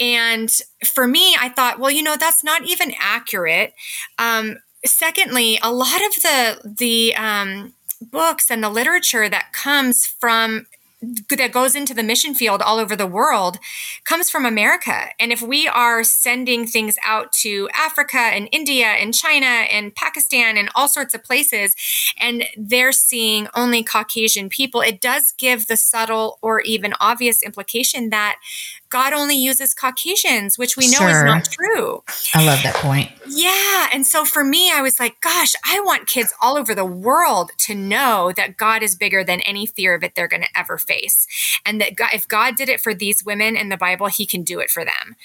and 0.00 0.60
for 0.82 1.06
me 1.06 1.36
i 1.38 1.50
thought 1.50 1.78
well 1.78 1.90
you 1.90 2.02
know 2.02 2.16
that's 2.16 2.42
not 2.42 2.64
even 2.64 2.94
accurate 2.98 3.74
um, 4.18 4.56
secondly, 4.84 5.58
a 5.62 5.72
lot 5.72 6.04
of 6.06 6.14
the 6.22 6.74
the 6.78 7.14
um, 7.16 7.74
books 8.00 8.50
and 8.50 8.62
the 8.62 8.70
literature 8.70 9.28
that 9.28 9.52
comes 9.52 10.06
from 10.06 10.66
that 11.30 11.50
goes 11.50 11.74
into 11.74 11.94
the 11.94 12.02
mission 12.02 12.32
field 12.32 12.62
all 12.62 12.78
over 12.78 12.94
the 12.94 13.06
world 13.06 13.58
comes 14.04 14.30
from 14.30 14.46
America. 14.46 15.06
And 15.18 15.32
if 15.32 15.42
we 15.42 15.66
are 15.66 16.04
sending 16.04 16.64
things 16.64 16.96
out 17.04 17.32
to 17.40 17.68
Africa 17.74 18.18
and 18.18 18.48
India 18.52 18.86
and 18.86 19.12
China 19.12 19.46
and 19.46 19.94
Pakistan 19.94 20.56
and 20.56 20.70
all 20.76 20.86
sorts 20.86 21.12
of 21.12 21.24
places, 21.24 21.74
and 22.18 22.44
they're 22.56 22.92
seeing 22.92 23.48
only 23.54 23.82
Caucasian 23.82 24.48
people, 24.48 24.80
it 24.80 25.00
does 25.00 25.32
give 25.32 25.66
the 25.66 25.76
subtle 25.76 26.38
or 26.40 26.60
even 26.60 26.94
obvious 27.00 27.42
implication 27.42 28.10
that 28.10 28.36
God 28.92 29.14
only 29.14 29.36
uses 29.36 29.72
Caucasians, 29.72 30.58
which 30.58 30.76
we 30.76 30.84
know 30.90 30.98
sure. 30.98 31.08
is 31.08 31.24
not 31.24 31.44
true. 31.46 32.04
I 32.34 32.44
love 32.44 32.62
that 32.62 32.74
point. 32.74 33.10
Yeah. 33.26 33.88
And 33.90 34.06
so 34.06 34.26
for 34.26 34.44
me, 34.44 34.70
I 34.70 34.82
was 34.82 35.00
like, 35.00 35.18
gosh, 35.22 35.54
I 35.64 35.80
want 35.80 36.06
kids 36.06 36.34
all 36.42 36.58
over 36.58 36.74
the 36.74 36.84
world 36.84 37.52
to 37.60 37.74
know 37.74 38.32
that 38.36 38.58
God 38.58 38.82
is 38.82 38.94
bigger 38.94 39.24
than 39.24 39.40
any 39.40 39.64
fear 39.64 39.94
of 39.94 40.04
it 40.04 40.14
they're 40.14 40.28
going 40.28 40.42
to 40.42 40.58
ever 40.58 40.76
face. 40.76 41.26
And 41.64 41.80
that 41.80 41.96
God, 41.96 42.10
if 42.12 42.28
God 42.28 42.54
did 42.54 42.68
it 42.68 42.82
for 42.82 42.92
these 42.92 43.24
women 43.24 43.56
in 43.56 43.70
the 43.70 43.78
Bible, 43.78 44.08
he 44.08 44.26
can 44.26 44.42
do 44.42 44.60
it 44.60 44.68
for 44.68 44.84
them. 44.84 45.16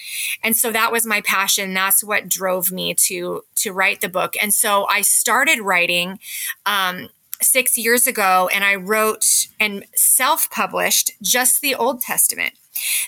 And 0.42 0.56
so 0.56 0.72
that 0.72 0.94
was 0.94 1.06
my 1.06 1.20
passion. 1.20 1.74
That's 1.74 2.02
what 2.02 2.30
drove 2.30 2.72
me 2.72 2.94
to, 2.94 3.44
to 3.56 3.74
write 3.74 4.00
the 4.00 4.08
book. 4.08 4.36
And 4.42 4.54
so 4.54 4.88
I 4.90 5.02
started 5.02 5.60
writing, 5.60 6.20
um, 6.66 7.10
six 7.42 7.78
years 7.78 8.08
ago 8.08 8.50
and 8.52 8.64
I 8.64 8.76
wrote 8.76 9.48
and 9.60 9.86
self 9.96 10.50
published 10.50 11.12
just 11.22 11.62
the 11.62 11.76
Old 11.76 12.02
Testament. 12.02 12.54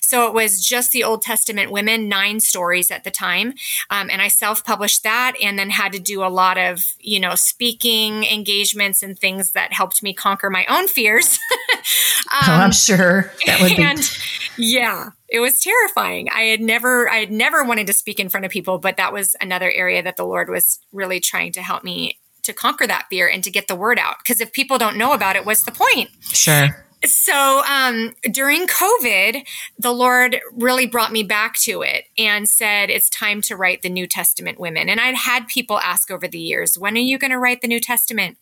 So 0.01 0.27
it 0.27 0.33
was 0.33 0.63
just 0.65 0.91
the 0.91 1.03
Old 1.03 1.21
Testament 1.21 1.71
women, 1.71 2.07
nine 2.07 2.39
stories 2.39 2.91
at 2.91 3.03
the 3.03 3.11
time. 3.11 3.53
Um, 3.89 4.09
and 4.09 4.21
I 4.21 4.27
self 4.27 4.63
published 4.63 5.03
that 5.03 5.33
and 5.41 5.57
then 5.57 5.69
had 5.69 5.91
to 5.93 5.99
do 5.99 6.23
a 6.23 6.27
lot 6.27 6.57
of, 6.57 6.93
you 6.99 7.19
know, 7.19 7.35
speaking 7.35 8.23
engagements 8.25 9.03
and 9.03 9.17
things 9.17 9.51
that 9.51 9.73
helped 9.73 10.03
me 10.03 10.13
conquer 10.13 10.49
my 10.49 10.65
own 10.69 10.87
fears. 10.87 11.39
um, 11.73 11.79
oh, 12.33 12.53
I'm 12.53 12.71
sure 12.71 13.31
that 13.45 13.61
would 13.61 13.79
and, 13.79 13.97
be. 13.99 14.63
Yeah, 14.63 15.11
it 15.29 15.39
was 15.39 15.59
terrifying. 15.59 16.29
I 16.29 16.41
had 16.43 16.59
never, 16.59 17.09
I 17.09 17.17
had 17.17 17.31
never 17.31 17.63
wanted 17.63 17.87
to 17.87 17.93
speak 17.93 18.19
in 18.19 18.29
front 18.29 18.45
of 18.45 18.51
people, 18.51 18.77
but 18.77 18.97
that 18.97 19.13
was 19.13 19.35
another 19.41 19.71
area 19.71 20.03
that 20.03 20.17
the 20.17 20.25
Lord 20.25 20.49
was 20.49 20.79
really 20.91 21.19
trying 21.19 21.53
to 21.53 21.61
help 21.61 21.83
me 21.83 22.19
to 22.43 22.53
conquer 22.53 22.87
that 22.87 23.07
fear 23.09 23.27
and 23.27 23.43
to 23.43 23.51
get 23.51 23.67
the 23.67 23.75
word 23.75 23.99
out. 23.99 24.17
Because 24.19 24.41
if 24.41 24.51
people 24.51 24.77
don't 24.77 24.97
know 24.97 25.13
about 25.13 25.35
it, 25.35 25.45
what's 25.45 25.63
the 25.63 25.71
point? 25.71 26.09
Sure. 26.21 26.85
So 27.05 27.63
um, 27.65 28.13
during 28.31 28.67
COVID, 28.67 29.45
the 29.77 29.91
Lord 29.91 30.39
really 30.53 30.85
brought 30.85 31.11
me 31.11 31.23
back 31.23 31.55
to 31.59 31.81
it 31.81 32.05
and 32.17 32.47
said, 32.47 32.89
it's 32.89 33.09
time 33.09 33.41
to 33.43 33.55
write 33.55 33.81
the 33.81 33.89
New 33.89 34.07
Testament 34.07 34.59
women. 34.59 34.89
And 34.89 34.99
I'd 34.99 35.15
had 35.15 35.47
people 35.47 35.79
ask 35.79 36.11
over 36.11 36.27
the 36.27 36.39
years, 36.39 36.77
when 36.77 36.95
are 36.95 36.99
you 36.99 37.17
going 37.17 37.31
to 37.31 37.39
write 37.39 37.61
the 37.61 37.67
New 37.67 37.79
Testament? 37.79 38.37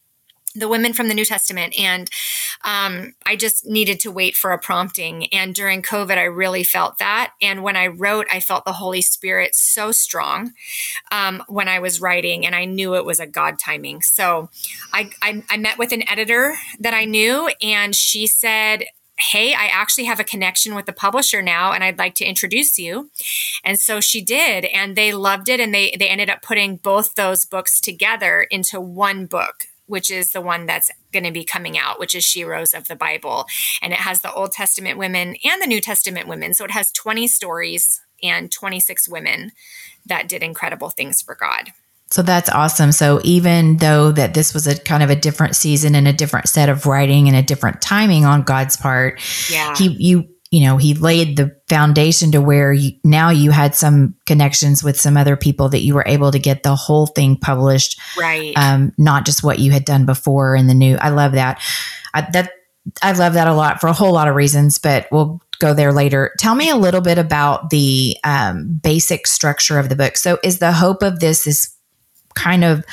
The 0.58 0.68
women 0.68 0.94
from 0.94 1.08
the 1.08 1.14
New 1.14 1.26
Testament. 1.26 1.78
And 1.80 2.10
um, 2.64 3.14
I 3.26 3.36
just 3.36 3.66
needed 3.66 4.00
to 4.02 4.12
wait 4.12 4.36
for 4.36 4.52
a 4.52 4.60
prompting. 4.60 5.28
And 5.28 5.54
during 5.54 5.82
COVID, 5.82 6.18
I 6.18 6.24
really 6.24 6.64
felt 6.64 6.98
that. 6.98 7.34
And 7.42 7.64
when 7.64 7.76
I 7.76 7.88
wrote, 7.88 8.28
I 8.32 8.40
felt 8.40 8.66
the 8.66 8.74
Holy 8.74 9.02
Spirit 9.02 9.56
so 9.56 9.92
strong 9.92 10.54
um, 11.12 11.44
when 11.48 11.68
I 11.68 11.80
was 11.80 12.02
writing, 12.02 12.46
and 12.46 12.56
I 12.56 12.66
knew 12.66 12.96
it 12.96 13.06
was 13.06 13.20
a 13.20 13.28
God 13.28 13.58
timing. 13.64 14.02
So 14.02 14.50
I, 14.94 15.12
I, 15.22 15.44
I 15.50 15.58
met 15.58 15.78
with 15.78 15.92
an 15.92 16.08
editor 16.10 16.56
that 16.80 16.94
I 16.94 17.06
knew, 17.06 17.50
and 17.62 17.96
she 17.96 18.28
said, 18.28 18.86
Hey, 19.20 19.54
I 19.56 19.66
actually 19.66 20.04
have 20.04 20.20
a 20.20 20.24
connection 20.24 20.76
with 20.76 20.86
the 20.86 20.94
publisher 20.94 21.42
now 21.42 21.74
and 21.74 21.84
I'd 21.84 21.98
like 21.98 22.14
to 22.16 22.26
introduce 22.26 22.78
you. 22.78 23.10
And 23.64 23.80
so 23.80 24.00
she 24.00 24.22
did 24.22 24.66
and 24.66 24.96
they 24.96 25.12
loved 25.12 25.50
it 25.50 25.60
and 25.60 25.74
they 25.74 25.96
they 25.98 26.08
ended 26.08 26.30
up 26.30 26.44
putting 26.44 26.76
both 26.76 27.16
those 27.16 27.44
books 27.44 27.82
together 27.82 28.46
into 28.52 28.80
one 28.80 29.26
book 29.26 29.66
which 29.88 30.12
is 30.12 30.32
the 30.32 30.41
one 30.41 30.65
that's 30.65 30.91
going 31.12 31.25
to 31.25 31.32
be 31.32 31.44
coming 31.44 31.77
out, 31.77 32.00
which 32.00 32.13
is 32.13 32.24
Sheroes 32.24 32.77
of 32.77 32.88
the 32.88 32.96
Bible. 32.96 33.46
And 33.82 33.91
it 33.91 34.00
has 34.00 34.22
the 34.22 34.34
Old 34.34 34.51
Testament 34.51 34.98
women 34.98 35.36
and 35.44 35.62
the 35.62 35.67
New 35.67 35.82
Testament 35.82 36.27
women. 36.27 36.53
So 36.53 36.65
it 36.65 36.72
has 36.72 36.91
20 36.91 37.27
stories 37.27 38.01
and 38.22 38.51
26 38.51 39.08
women 39.10 39.51
that 40.06 40.27
did 40.27 40.44
incredible 40.44 40.89
things 40.89 41.22
for 41.22 41.36
God. 41.36 41.72
So 42.10 42.22
that's 42.22 42.50
awesome. 42.50 42.94
So 42.94 43.20
even 43.24 43.77
though 43.77 44.12
that 44.13 44.34
this 44.34 44.53
was 44.53 44.65
a 44.65 44.79
kind 44.79 45.03
of 45.03 45.10
a 45.10 45.15
different 45.15 45.58
season 45.58 45.94
and 45.94 46.08
a 46.08 46.13
different 46.13 46.48
set 46.48 46.70
of 46.70 46.86
writing 46.86 47.27
and 47.27 47.36
a 47.36 47.44
different 47.44 47.82
timing 47.82 48.24
on 48.24 48.44
God's 48.44 48.77
part, 48.77 49.22
yeah. 49.51 49.75
he 49.75 49.89
you 50.00 50.29
you 50.51 50.66
know, 50.66 50.77
he 50.77 50.94
laid 50.94 51.38
the 51.38 51.56
foundation 51.68 52.32
to 52.32 52.42
where 52.42 52.72
you, 52.72 52.92
now 53.04 53.30
you 53.30 53.51
had 53.51 53.75
some 53.75 54.16
connections 54.25 54.84
with 54.84 55.00
some 55.00 55.18
other 55.18 55.36
people 55.36 55.70
that 55.70 55.82
you 55.82 55.94
were 55.94 56.06
able 56.08 56.32
to 56.32 56.39
get 56.39 56.63
the 56.63 56.75
whole 56.75 57.08
thing 57.08 57.36
published. 57.36 58.00
Right. 58.18 58.54
Um, 58.56 58.94
not 58.98 59.25
just 59.25 59.44
what 59.44 59.60
you 59.60 59.72
had 59.72 59.84
done 59.84 60.06
before 60.06 60.56
in 60.56 60.68
the 60.68 60.74
new. 60.74 60.96
I 60.96 61.10
love 61.10 61.34
that. 61.34 61.62
I, 62.13 62.22
that 62.32 62.51
I 63.01 63.12
love 63.12 63.34
that 63.34 63.48
a 63.48 63.54
lot 63.54 63.82
for 63.82 63.88
a 63.88 63.94
whole 63.94 64.13
lot 64.13 64.30
of 64.30 64.36
reasons, 64.36 64.77
but 64.77 65.08
we'll 65.12 65.42
go 65.60 65.74
there 65.74 65.92
later. 65.92 66.34
Tell 66.39 66.56
me 66.56 66.70
a 66.70 66.77
little 66.77 67.01
bit 67.01 67.18
about 67.18 67.70
the 67.70 68.16
um, 68.24 68.80
basic 68.82 69.27
structure 69.27 69.77
of 69.80 69.89
the 69.89 69.96
book. 69.96 70.16
So, 70.16 70.39
is 70.44 70.60
the 70.60 70.72
hope 70.72 71.04
of 71.04 71.20
this 71.20 71.48
is 71.48 71.75
kind 72.36 72.63
of 72.63 72.86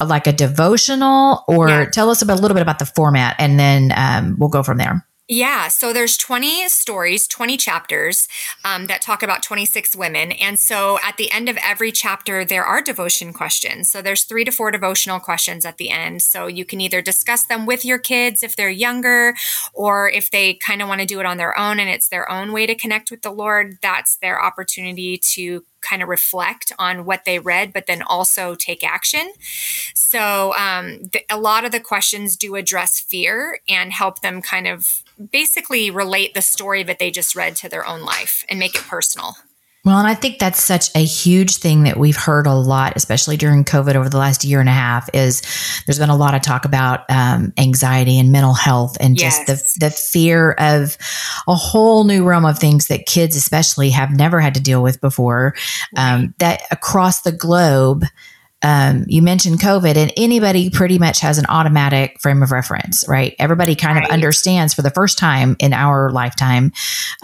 like 0.00 0.26
a 0.26 0.32
devotional, 0.32 1.44
or 1.48 1.68
yeah. 1.68 1.84
tell 1.86 2.10
us 2.10 2.22
about, 2.22 2.38
a 2.38 2.42
little 2.42 2.54
bit 2.54 2.62
about 2.62 2.78
the 2.78 2.86
format, 2.86 3.36
and 3.38 3.58
then 3.58 3.92
um, 3.96 4.36
we'll 4.38 4.48
go 4.48 4.62
from 4.62 4.78
there. 4.78 5.06
Yeah, 5.28 5.68
so 5.68 5.92
there's 5.92 6.16
20 6.16 6.68
stories, 6.68 7.26
20 7.28 7.56
chapters 7.56 8.28
um, 8.64 8.86
that 8.86 9.00
talk 9.00 9.22
about 9.22 9.42
26 9.42 9.94
women. 9.96 10.32
And 10.32 10.58
so 10.58 10.98
at 11.02 11.16
the 11.16 11.30
end 11.30 11.48
of 11.48 11.56
every 11.64 11.92
chapter, 11.92 12.44
there 12.44 12.64
are 12.64 12.82
devotion 12.82 13.32
questions. 13.32 13.90
So 13.90 14.02
there's 14.02 14.24
three 14.24 14.44
to 14.44 14.50
four 14.50 14.70
devotional 14.70 15.20
questions 15.20 15.64
at 15.64 15.78
the 15.78 15.90
end. 15.90 16.22
So 16.22 16.48
you 16.48 16.64
can 16.64 16.80
either 16.80 17.00
discuss 17.00 17.44
them 17.46 17.66
with 17.66 17.84
your 17.84 17.98
kids 17.98 18.42
if 18.42 18.56
they're 18.56 18.68
younger, 18.68 19.34
or 19.72 20.10
if 20.10 20.30
they 20.30 20.54
kind 20.54 20.82
of 20.82 20.88
want 20.88 21.00
to 21.00 21.06
do 21.06 21.20
it 21.20 21.26
on 21.26 21.38
their 21.38 21.56
own 21.56 21.78
and 21.78 21.88
it's 21.88 22.08
their 22.08 22.30
own 22.30 22.52
way 22.52 22.66
to 22.66 22.74
connect 22.74 23.10
with 23.10 23.22
the 23.22 23.30
Lord, 23.30 23.78
that's 23.80 24.16
their 24.16 24.42
opportunity 24.42 25.18
to 25.34 25.64
kind 25.82 26.02
of 26.02 26.08
reflect 26.08 26.72
on 26.78 27.04
what 27.04 27.24
they 27.24 27.38
read, 27.38 27.72
but 27.72 27.86
then 27.86 28.02
also 28.02 28.54
take 28.54 28.84
action. 28.84 29.32
So 29.94 30.54
um, 30.54 31.04
the, 31.12 31.22
a 31.30 31.38
lot 31.38 31.64
of 31.64 31.72
the 31.72 31.80
questions 31.80 32.36
do 32.36 32.54
address 32.56 33.00
fear 33.00 33.58
and 33.68 33.92
help 33.92 34.20
them 34.20 34.42
kind 34.42 34.66
of 34.66 35.02
basically 35.30 35.90
relate 35.90 36.34
the 36.34 36.42
story 36.42 36.82
that 36.82 36.98
they 36.98 37.10
just 37.10 37.36
read 37.36 37.56
to 37.56 37.68
their 37.68 37.86
own 37.86 38.02
life 38.02 38.44
and 38.48 38.58
make 38.58 38.74
it 38.74 38.82
personal. 38.82 39.36
Well, 39.84 39.98
and 39.98 40.06
I 40.06 40.14
think 40.14 40.38
that's 40.38 40.62
such 40.62 40.94
a 40.94 41.04
huge 41.04 41.56
thing 41.56 41.82
that 41.84 41.96
we've 41.96 42.16
heard 42.16 42.46
a 42.46 42.54
lot, 42.54 42.92
especially 42.94 43.36
during 43.36 43.64
COVID 43.64 43.96
over 43.96 44.08
the 44.08 44.16
last 44.16 44.44
year 44.44 44.60
and 44.60 44.68
a 44.68 44.72
half. 44.72 45.10
Is 45.12 45.42
there's 45.86 45.98
been 45.98 46.08
a 46.08 46.16
lot 46.16 46.34
of 46.34 46.42
talk 46.42 46.64
about 46.64 47.04
um, 47.10 47.52
anxiety 47.58 48.16
and 48.16 48.30
mental 48.30 48.54
health, 48.54 48.96
and 49.00 49.18
yes. 49.18 49.44
just 49.44 49.78
the 49.80 49.86
the 49.86 49.90
fear 49.90 50.52
of 50.52 50.96
a 51.48 51.56
whole 51.56 52.04
new 52.04 52.24
realm 52.24 52.44
of 52.44 52.60
things 52.60 52.86
that 52.86 53.06
kids, 53.06 53.34
especially, 53.34 53.90
have 53.90 54.10
never 54.12 54.40
had 54.40 54.54
to 54.54 54.60
deal 54.60 54.84
with 54.84 55.00
before. 55.00 55.54
Um, 55.96 56.20
right. 56.20 56.38
that 56.38 56.62
across 56.70 57.22
the 57.22 57.32
globe, 57.32 58.04
um, 58.62 59.04
you 59.08 59.20
mentioned 59.22 59.58
COVID, 59.58 59.96
and 59.96 60.12
anybody 60.16 60.70
pretty 60.70 60.98
much 60.98 61.18
has 61.20 61.38
an 61.38 61.46
automatic 61.48 62.20
frame 62.20 62.42
of 62.42 62.52
reference, 62.52 63.04
right? 63.08 63.34
Everybody 63.38 63.74
kind 63.74 63.96
right. 63.96 64.04
of 64.06 64.12
understands 64.12 64.72
for 64.74 64.82
the 64.82 64.90
first 64.90 65.18
time 65.18 65.56
in 65.58 65.72
our 65.72 66.10
lifetime 66.10 66.72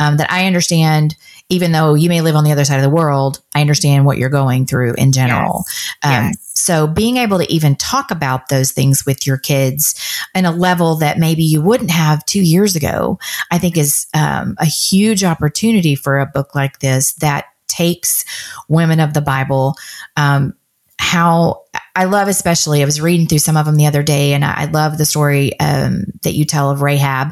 um, 0.01 0.17
that 0.17 0.31
I 0.31 0.47
understand, 0.47 1.15
even 1.49 1.73
though 1.73 1.95
you 1.95 2.09
may 2.09 2.21
live 2.21 2.37
on 2.37 2.45
the 2.45 2.53
other 2.53 2.65
side 2.65 2.77
of 2.77 2.83
the 2.83 2.91
world, 2.91 3.43
I 3.55 3.61
understand 3.61 4.05
what 4.05 4.19
you're 4.19 4.29
going 4.29 4.67
through 4.67 4.95
in 4.95 5.13
general. 5.13 5.65
Yes. 5.67 5.99
Um, 6.03 6.25
yes. 6.27 6.37
So, 6.55 6.87
being 6.87 7.17
able 7.17 7.39
to 7.39 7.51
even 7.51 7.77
talk 7.77 8.11
about 8.11 8.49
those 8.49 8.73
things 8.73 9.07
with 9.07 9.27
your 9.27 9.39
kids 9.39 9.95
in 10.35 10.45
a 10.45 10.51
level 10.51 10.97
that 10.97 11.19
maybe 11.19 11.43
you 11.43 11.63
wouldn't 11.63 11.91
have 11.91 12.25
two 12.27 12.43
years 12.43 12.77
ago, 12.77 13.19
I 13.51 13.59
think 13.59 13.77
is 13.79 14.07
um, 14.13 14.57
a 14.59 14.67
huge 14.67 15.25
opportunity 15.25 15.95
for 15.95 16.19
a 16.19 16.27
book 16.27 16.55
like 16.55 16.81
this 16.81 17.15
that 17.15 17.47
takes 17.69 18.25
women 18.69 19.01
of 19.01 19.15
the 19.15 19.21
Bible 19.21 19.75
um, 20.17 20.55
how 20.99 21.63
I 21.95 22.05
love, 22.05 22.29
especially, 22.29 22.83
I 22.83 22.85
was 22.85 23.01
reading 23.01 23.27
through 23.27 23.39
some 23.39 23.57
of 23.57 23.67
them 23.67 23.77
the 23.77 23.87
other 23.87 24.03
day, 24.03 24.35
and 24.35 24.45
I, 24.45 24.67
love 24.67 24.99
the 24.99 25.07
story 25.07 25.59
um, 25.59 26.05
that 26.23 26.35
you 26.35 26.45
tell 26.45 26.71
of 26.71 26.83
Rahab 26.83 27.31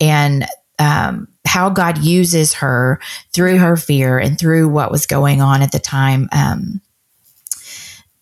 and 0.00 0.46
um, 0.78 1.28
how 1.46 1.70
God 1.70 1.98
uses 1.98 2.54
her 2.54 3.00
through 3.32 3.58
her 3.58 3.76
fear 3.76 4.18
and 4.18 4.38
through 4.38 4.68
what 4.68 4.90
was 4.90 5.06
going 5.06 5.40
on 5.40 5.62
at 5.62 5.72
the 5.72 5.78
time. 5.78 6.28
Um, 6.32 6.80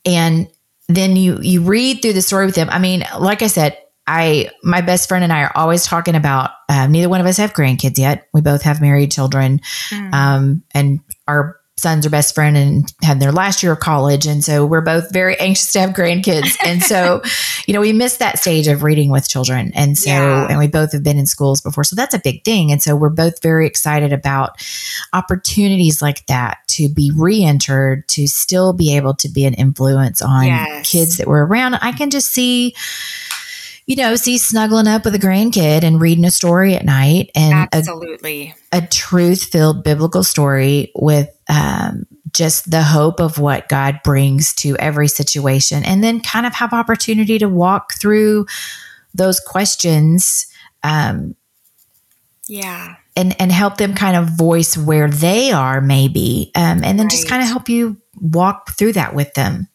and 0.05 0.49
then 0.89 1.17
you 1.17 1.39
you 1.43 1.63
read 1.63 2.01
through 2.01 2.15
the 2.15 2.23
story 2.23 2.47
with 2.47 2.55
them. 2.55 2.71
I 2.71 2.79
mean, 2.79 3.05
like 3.19 3.43
I 3.43 3.49
said, 3.49 3.77
I 4.07 4.51
my 4.63 4.81
best 4.81 5.09
friend 5.09 5.23
and 5.23 5.33
I 5.33 5.43
are 5.43 5.53
always 5.55 5.85
talking 5.85 6.15
about. 6.15 6.51
Uh, 6.69 6.87
neither 6.87 7.09
one 7.09 7.21
of 7.21 7.27
us 7.27 7.37
have 7.37 7.53
grandkids 7.53 7.99
yet. 7.99 8.29
We 8.33 8.41
both 8.41 8.63
have 8.63 8.81
married 8.81 9.13
children, 9.13 9.61
mm. 9.91 10.15
um, 10.15 10.63
and 10.73 11.01
our 11.27 11.58
sons 11.79 12.05
are 12.05 12.11
best 12.11 12.35
friend 12.35 12.57
and 12.57 12.93
had 13.03 13.21
their 13.21 13.33
last 13.33 13.63
year 13.63 13.73
of 13.73 13.81
college. 13.81 14.27
And 14.27 14.45
so 14.45 14.67
we're 14.67 14.81
both 14.81 15.13
very 15.13 15.39
anxious 15.39 15.73
to 15.73 15.81
have 15.81 15.91
grandkids. 15.91 16.57
And 16.65 16.83
so, 16.83 17.23
you 17.67 17.75
know, 17.75 17.81
we 17.81 17.93
missed 17.93 18.19
that 18.19 18.39
stage 18.39 18.67
of 18.67 18.83
reading 18.83 19.11
with 19.11 19.29
children. 19.29 19.73
And 19.75 19.97
so, 19.97 20.11
yeah. 20.11 20.49
and 20.51 20.59
we 20.59 20.67
both 20.67 20.93
have 20.93 21.03
been 21.03 21.19
in 21.19 21.27
schools 21.27 21.61
before. 21.61 21.85
So 21.85 21.95
that's 21.97 22.15
a 22.15 22.19
big 22.19 22.45
thing. 22.45 22.73
And 22.73 22.83
so 22.83 22.97
we're 22.97 23.11
both 23.11 23.41
very 23.43 23.67
excited 23.67 24.13
about 24.13 24.61
opportunities 25.13 26.03
like 26.03 26.27
that 26.27 26.59
to 26.69 26.89
be 26.89 27.13
re 27.15 27.45
entered, 27.45 28.07
to 28.09 28.27
still 28.27 28.73
be 28.73 28.97
able 28.97 29.15
to 29.15 29.29
be 29.29 29.45
an 29.45 29.55
influence 29.55 30.21
on 30.21 30.47
yes. 30.47 30.91
kids 30.91 31.17
that 31.19 31.29
were 31.29 31.47
around. 31.47 31.77
I 31.77 31.93
can 31.93 32.11
just 32.11 32.31
see, 32.33 32.75
you 33.87 33.97
know, 33.97 34.17
see 34.17 34.37
snuggling 34.39 34.89
up 34.89 35.05
with 35.05 35.15
a 35.15 35.19
grandkid 35.19 35.85
and 35.85 36.01
reading 36.01 36.25
a 36.25 36.31
story 36.31 36.75
at 36.75 36.85
night 36.85 37.31
and 37.35 37.69
absolutely 37.73 38.55
a, 38.73 38.79
a 38.79 38.87
truth 38.87 39.45
filled 39.45 39.85
biblical 39.85 40.23
story 40.23 40.91
with 40.95 41.31
um, 41.49 42.07
just 42.33 42.71
the 42.71 42.83
hope 42.83 43.21
of 43.21 43.39
what 43.39 43.69
God 43.69 44.01
brings 44.05 44.55
to 44.57 44.77
every 44.77 45.09
situation, 45.09 45.85
and 45.85 46.03
then 46.05 46.21
kind 46.21 46.47
of 46.47 46.55
have 46.55 46.73
opportunity 46.73 47.39
to 47.39 47.49
walk 47.49 47.95
through 47.95 48.47
those 49.15 49.41
questions. 49.41 50.47
Um, 50.83 51.35
yeah. 52.47 52.97
And, 53.17 53.35
and 53.41 53.51
help 53.51 53.79
them 53.79 53.95
kind 53.95 54.17
of 54.17 54.39
voice 54.39 54.77
where 54.79 55.11
they 55.11 55.51
are, 55.51 55.81
maybe, 55.81 56.53
um, 56.55 56.85
and 56.85 56.99
then 56.99 57.07
right. 57.07 57.11
just 57.11 57.29
kind 57.29 57.43
of 57.43 57.49
help 57.49 57.69
you 57.69 57.97
walk 58.21 58.71
through 58.77 58.93
that 58.93 59.13
with 59.13 59.35
them. 59.35 59.67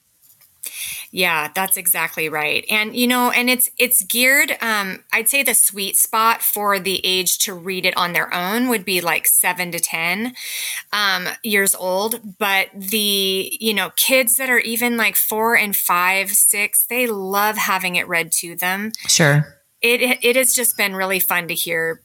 Yeah, 1.15 1.49
that's 1.53 1.77
exactly 1.77 2.27
right. 2.27 2.65
And 2.71 2.95
you 2.95 3.05
know, 3.05 3.29
and 3.29 3.47
it's 3.47 3.69
it's 3.77 4.03
geared 4.03 4.57
um 4.61 5.03
I'd 5.13 5.29
say 5.29 5.43
the 5.43 5.53
sweet 5.53 5.95
spot 5.95 6.41
for 6.41 6.79
the 6.79 7.05
age 7.05 7.37
to 7.39 7.53
read 7.53 7.85
it 7.85 7.95
on 7.95 8.13
their 8.13 8.33
own 8.33 8.67
would 8.67 8.83
be 8.83 8.99
like 8.99 9.27
7 9.27 9.71
to 9.73 9.79
10 9.79 10.33
um 10.91 11.27
years 11.43 11.75
old, 11.75 12.19
but 12.39 12.69
the 12.75 13.55
you 13.59 13.75
know, 13.75 13.91
kids 13.95 14.37
that 14.37 14.49
are 14.49 14.57
even 14.59 14.97
like 14.97 15.15
4 15.15 15.55
and 15.55 15.75
5, 15.75 16.31
6, 16.31 16.85
they 16.87 17.05
love 17.05 17.57
having 17.57 17.95
it 17.95 18.07
read 18.07 18.31
to 18.39 18.55
them. 18.55 18.91
Sure. 19.07 19.59
It 19.81 20.17
it 20.23 20.35
has 20.35 20.55
just 20.55 20.77
been 20.77 20.95
really 20.95 21.19
fun 21.19 21.47
to 21.47 21.53
hear 21.53 22.01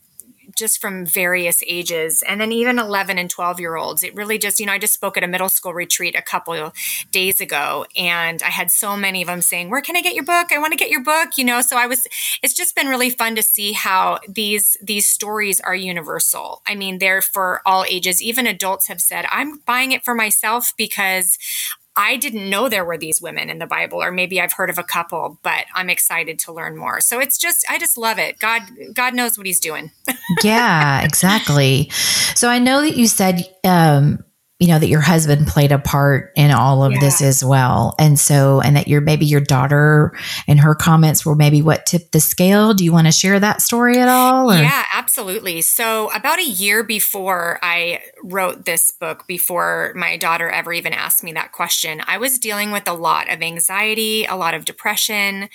just 0.58 0.80
from 0.80 1.06
various 1.06 1.62
ages. 1.66 2.22
And 2.26 2.40
then 2.40 2.52
even 2.52 2.78
11 2.78 3.18
and 3.18 3.30
12 3.30 3.60
year 3.60 3.76
olds 3.76 4.02
it 4.02 4.14
really 4.14 4.38
just 4.38 4.60
you 4.60 4.66
know 4.66 4.72
i 4.72 4.78
just 4.78 4.94
spoke 4.94 5.16
at 5.16 5.22
a 5.22 5.26
middle 5.26 5.48
school 5.48 5.72
retreat 5.72 6.16
a 6.16 6.22
couple 6.22 6.72
days 7.10 7.40
ago 7.40 7.86
and 7.96 8.42
i 8.42 8.50
had 8.50 8.70
so 8.70 8.96
many 8.96 9.22
of 9.22 9.28
them 9.28 9.40
saying 9.40 9.70
where 9.70 9.80
can 9.80 9.96
i 9.96 10.02
get 10.02 10.14
your 10.14 10.24
book? 10.24 10.52
I 10.52 10.58
want 10.58 10.72
to 10.72 10.78
get 10.78 10.90
your 10.90 11.02
book 11.02 11.30
you 11.36 11.44
know? 11.44 11.60
So 11.60 11.76
i 11.76 11.86
was 11.86 12.06
it's 12.42 12.54
just 12.54 12.74
been 12.74 12.88
really 12.88 13.10
fun 13.10 13.36
to 13.36 13.42
see 13.42 13.72
how 13.72 14.18
these 14.28 14.76
these 14.82 15.08
stories 15.08 15.60
are 15.60 15.74
universal. 15.74 16.62
I 16.66 16.74
mean 16.74 16.98
they're 16.98 17.22
for 17.22 17.60
all 17.64 17.84
ages. 17.88 18.22
Even 18.22 18.46
adults 18.46 18.88
have 18.88 19.00
said 19.00 19.26
i'm 19.30 19.58
buying 19.66 19.92
it 19.92 20.04
for 20.04 20.14
myself 20.14 20.72
because 20.76 21.38
I 21.98 22.16
didn't 22.16 22.48
know 22.48 22.68
there 22.68 22.84
were 22.84 22.96
these 22.96 23.20
women 23.20 23.50
in 23.50 23.58
the 23.58 23.66
Bible, 23.66 24.00
or 24.00 24.12
maybe 24.12 24.40
I've 24.40 24.52
heard 24.52 24.70
of 24.70 24.78
a 24.78 24.84
couple, 24.84 25.40
but 25.42 25.64
I'm 25.74 25.90
excited 25.90 26.38
to 26.40 26.52
learn 26.52 26.76
more. 26.76 27.00
So 27.00 27.18
it's 27.18 27.36
just, 27.36 27.66
I 27.68 27.76
just 27.76 27.98
love 27.98 28.20
it. 28.20 28.38
God, 28.38 28.62
God 28.94 29.14
knows 29.14 29.36
what 29.36 29.48
He's 29.48 29.58
doing. 29.58 29.90
yeah, 30.44 31.02
exactly. 31.02 31.90
So 32.36 32.48
I 32.50 32.60
know 32.60 32.82
that 32.82 32.96
you 32.96 33.08
said 33.08 33.52
um, 33.64 34.24
you 34.58 34.66
know 34.66 34.78
that 34.78 34.88
your 34.88 35.00
husband 35.00 35.46
played 35.46 35.70
a 35.70 35.78
part 35.78 36.32
in 36.34 36.50
all 36.50 36.82
of 36.82 36.92
yeah. 36.92 37.00
this 37.00 37.22
as 37.22 37.44
well 37.44 37.94
and 37.98 38.18
so 38.18 38.60
and 38.60 38.76
that 38.76 38.88
your 38.88 39.00
maybe 39.00 39.24
your 39.24 39.40
daughter 39.40 40.12
and 40.48 40.58
her 40.58 40.74
comments 40.74 41.24
were 41.24 41.36
maybe 41.36 41.62
what 41.62 41.86
tipped 41.86 42.12
the 42.12 42.20
scale 42.20 42.74
do 42.74 42.84
you 42.84 42.92
want 42.92 43.06
to 43.06 43.12
share 43.12 43.38
that 43.38 43.62
story 43.62 43.98
at 43.98 44.08
all 44.08 44.50
or? 44.50 44.56
yeah 44.56 44.84
absolutely 44.92 45.60
so 45.60 46.10
about 46.12 46.40
a 46.40 46.44
year 46.44 46.82
before 46.82 47.60
i 47.62 48.02
wrote 48.24 48.64
this 48.64 48.90
book 48.90 49.26
before 49.28 49.92
my 49.94 50.16
daughter 50.16 50.50
ever 50.50 50.72
even 50.72 50.92
asked 50.92 51.22
me 51.22 51.32
that 51.32 51.52
question 51.52 52.02
i 52.06 52.18
was 52.18 52.38
dealing 52.38 52.72
with 52.72 52.88
a 52.88 52.94
lot 52.94 53.30
of 53.32 53.40
anxiety 53.40 54.24
a 54.24 54.34
lot 54.34 54.54
of 54.54 54.64
depression 54.64 55.48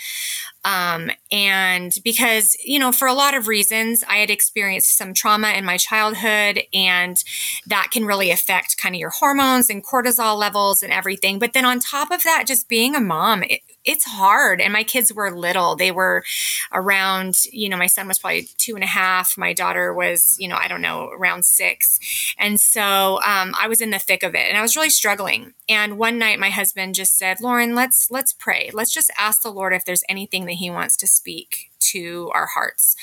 um, 0.66 1.12
and 1.32 1.94
because, 2.04 2.56
you 2.64 2.80
know, 2.80 2.92
for 2.92 3.08
a 3.08 3.14
lot 3.14 3.34
of 3.34 3.48
reasons, 3.48 4.04
I 4.08 4.18
had 4.18 4.30
experienced 4.30 4.98
some 4.98 5.14
trauma 5.14 5.50
in 5.50 5.66
my 5.66 5.78
childhood, 5.78 6.62
and 6.74 7.22
that 7.68 7.90
can 7.92 8.06
really 8.06 8.32
affect 8.32 8.78
kind 8.78 8.96
of 8.96 9.00
your 9.00 9.10
hormones 9.10 9.70
and 9.70 9.86
cortisol 9.86 10.38
levels 10.38 10.82
and 10.82 10.94
everything. 10.94 11.40
But 11.40 11.54
then 11.54 11.66
on 11.66 11.80
top 11.80 12.12
of 12.12 12.24
that, 12.24 12.46
just 12.48 12.70
being 12.70 12.96
a 12.96 13.02
mom, 13.02 13.44
it, 13.44 13.62
it's 13.86 14.06
hard. 14.06 14.62
And 14.62 14.74
my 14.74 14.84
kids 14.84 15.14
were 15.14 15.32
little. 15.32 15.76
They 15.76 15.92
were 15.92 16.24
around, 16.72 17.46
you 17.52 17.70
know, 17.70 17.78
my 17.78 17.88
son 17.88 18.08
was 18.08 18.20
probably 18.20 18.48
two 18.58 18.76
and 18.76 18.84
a 18.84 18.88
half. 18.88 19.38
My 19.38 19.54
daughter 19.54 19.94
was, 19.94 20.38
you 20.40 20.48
know, 20.48 20.58
I 20.58 20.68
don't 20.68 20.82
know, 20.82 21.10
around 21.10 21.46
six. 21.46 22.00
And 22.38 22.60
so 22.60 23.20
um, 23.26 23.54
I 23.60 23.68
was 23.68 23.82
in 23.82 23.92
the 23.92 24.00
thick 24.00 24.24
of 24.24 24.36
it 24.36 24.48
and 24.48 24.58
I 24.58 24.62
was 24.62 24.76
really 24.76 24.90
struggling. 24.90 25.54
And 25.68 25.98
one 25.98 26.18
night 26.18 26.40
my 26.40 26.50
husband 26.50 26.96
just 26.96 27.18
said, 27.18 27.42
Lauren, 27.42 27.76
let's 27.76 28.10
let's 28.10 28.34
pray. 28.34 28.70
Let's 28.74 28.94
just 28.94 29.12
ask 29.18 29.42
the 29.42 29.52
Lord 29.52 29.74
if 29.74 29.86
there's 29.86 30.04
anything 30.10 30.46
that 30.46 30.54
he 30.54 30.70
wants 30.70 30.96
to 30.98 31.08
speak 31.08 31.73
to 31.92 32.30
our 32.34 32.48
hearts. 32.48 32.96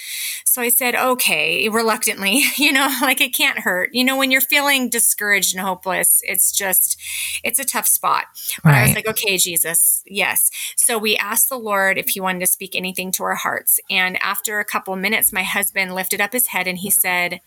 So 0.44 0.62
I 0.62 0.68
said, 0.68 0.94
okay, 0.94 1.68
reluctantly, 1.68 2.42
you 2.56 2.72
know, 2.72 2.88
like 3.02 3.20
it 3.20 3.34
can't 3.34 3.60
hurt. 3.60 3.90
You 3.92 4.04
know, 4.04 4.16
when 4.16 4.30
you're 4.30 4.40
feeling 4.40 4.88
discouraged 4.88 5.54
and 5.54 5.64
hopeless, 5.64 6.22
it's 6.24 6.52
just, 6.52 7.00
it's 7.44 7.58
a 7.58 7.64
tough 7.64 7.86
spot. 7.86 8.24
But 8.62 8.70
right. 8.70 8.78
I 8.78 8.86
was 8.86 8.94
like, 8.94 9.08
okay, 9.08 9.36
Jesus, 9.36 10.02
yes. 10.06 10.50
So 10.76 10.98
we 10.98 11.16
asked 11.16 11.48
the 11.48 11.58
Lord 11.58 11.98
if 11.98 12.10
he 12.10 12.20
wanted 12.20 12.40
to 12.40 12.46
speak 12.46 12.74
anything 12.74 13.12
to 13.12 13.24
our 13.24 13.36
hearts. 13.36 13.78
And 13.90 14.20
after 14.22 14.58
a 14.58 14.64
couple 14.64 14.94
minutes, 14.96 15.32
my 15.32 15.42
husband 15.42 15.94
lifted 15.94 16.20
up 16.20 16.32
his 16.32 16.48
head 16.48 16.66
and 16.66 16.78
he 16.78 16.90
said, 16.90 17.40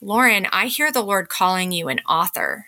Lauren, 0.00 0.46
I 0.52 0.66
hear 0.66 0.92
the 0.92 1.02
Lord 1.02 1.28
calling 1.28 1.72
you 1.72 1.88
an 1.88 2.00
author 2.08 2.66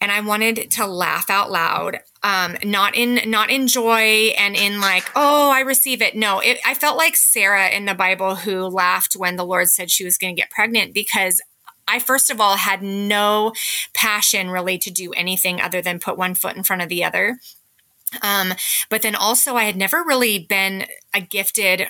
and 0.00 0.12
I 0.12 0.20
wanted 0.20 0.70
to 0.72 0.86
laugh 0.86 1.30
out 1.30 1.50
loud. 1.50 2.00
Um, 2.22 2.56
not 2.64 2.96
in 2.96 3.30
not 3.30 3.50
in 3.50 3.68
joy 3.68 4.32
and 4.36 4.56
in 4.56 4.80
like 4.80 5.10
oh 5.14 5.50
I 5.50 5.60
receive 5.60 6.02
it. 6.02 6.16
No, 6.16 6.40
it, 6.40 6.58
I 6.66 6.74
felt 6.74 6.96
like 6.96 7.16
Sarah 7.16 7.68
in 7.68 7.84
the 7.84 7.94
Bible 7.94 8.36
who 8.36 8.62
laughed 8.62 9.14
when 9.14 9.36
the 9.36 9.44
Lord 9.44 9.68
said 9.68 9.90
she 9.90 10.04
was 10.04 10.18
going 10.18 10.34
to 10.34 10.40
get 10.40 10.50
pregnant 10.50 10.92
because 10.92 11.40
I 11.88 11.98
first 11.98 12.30
of 12.30 12.40
all 12.40 12.56
had 12.56 12.82
no 12.82 13.52
passion 13.94 14.50
really 14.50 14.76
to 14.78 14.90
do 14.90 15.12
anything 15.12 15.60
other 15.60 15.80
than 15.80 16.00
put 16.00 16.18
one 16.18 16.34
foot 16.34 16.56
in 16.56 16.64
front 16.64 16.82
of 16.82 16.88
the 16.88 17.04
other. 17.04 17.38
Um, 18.22 18.54
but 18.88 19.02
then 19.02 19.14
also 19.14 19.54
I 19.54 19.64
had 19.64 19.76
never 19.76 20.02
really 20.02 20.38
been 20.38 20.86
a 21.14 21.20
gifted 21.20 21.88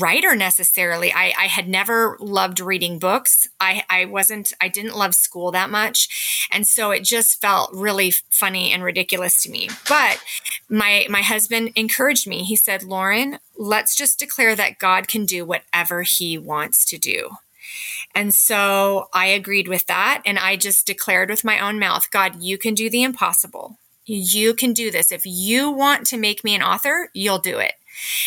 writer 0.00 0.34
necessarily. 0.34 1.12
I, 1.12 1.32
I 1.38 1.46
had 1.46 1.68
never 1.68 2.16
loved 2.20 2.60
reading 2.60 2.98
books. 2.98 3.48
I, 3.60 3.84
I 3.88 4.04
wasn't, 4.04 4.52
I 4.60 4.68
didn't 4.68 4.96
love 4.96 5.14
school 5.14 5.50
that 5.52 5.70
much. 5.70 6.48
And 6.50 6.66
so 6.66 6.90
it 6.90 7.04
just 7.04 7.40
felt 7.40 7.70
really 7.72 8.12
funny 8.30 8.72
and 8.72 8.82
ridiculous 8.82 9.42
to 9.42 9.50
me. 9.50 9.68
But 9.88 10.22
my, 10.68 11.06
my 11.08 11.22
husband 11.22 11.72
encouraged 11.76 12.26
me. 12.26 12.42
He 12.42 12.56
said, 12.56 12.82
Lauren, 12.82 13.38
let's 13.56 13.96
just 13.96 14.18
declare 14.18 14.56
that 14.56 14.78
God 14.78 15.08
can 15.08 15.24
do 15.24 15.44
whatever 15.44 16.02
he 16.02 16.36
wants 16.36 16.84
to 16.86 16.98
do. 16.98 17.30
And 18.14 18.32
so 18.32 19.08
I 19.12 19.26
agreed 19.26 19.68
with 19.68 19.86
that. 19.86 20.22
And 20.24 20.38
I 20.38 20.56
just 20.56 20.86
declared 20.86 21.30
with 21.30 21.44
my 21.44 21.60
own 21.60 21.78
mouth, 21.78 22.10
God, 22.10 22.42
you 22.42 22.58
can 22.58 22.74
do 22.74 22.88
the 22.88 23.02
impossible. 23.02 23.78
You 24.04 24.54
can 24.54 24.72
do 24.72 24.90
this. 24.90 25.10
If 25.10 25.26
you 25.26 25.70
want 25.70 26.06
to 26.08 26.16
make 26.16 26.44
me 26.44 26.54
an 26.54 26.62
author, 26.62 27.10
you'll 27.12 27.38
do 27.38 27.58
it. 27.58 27.72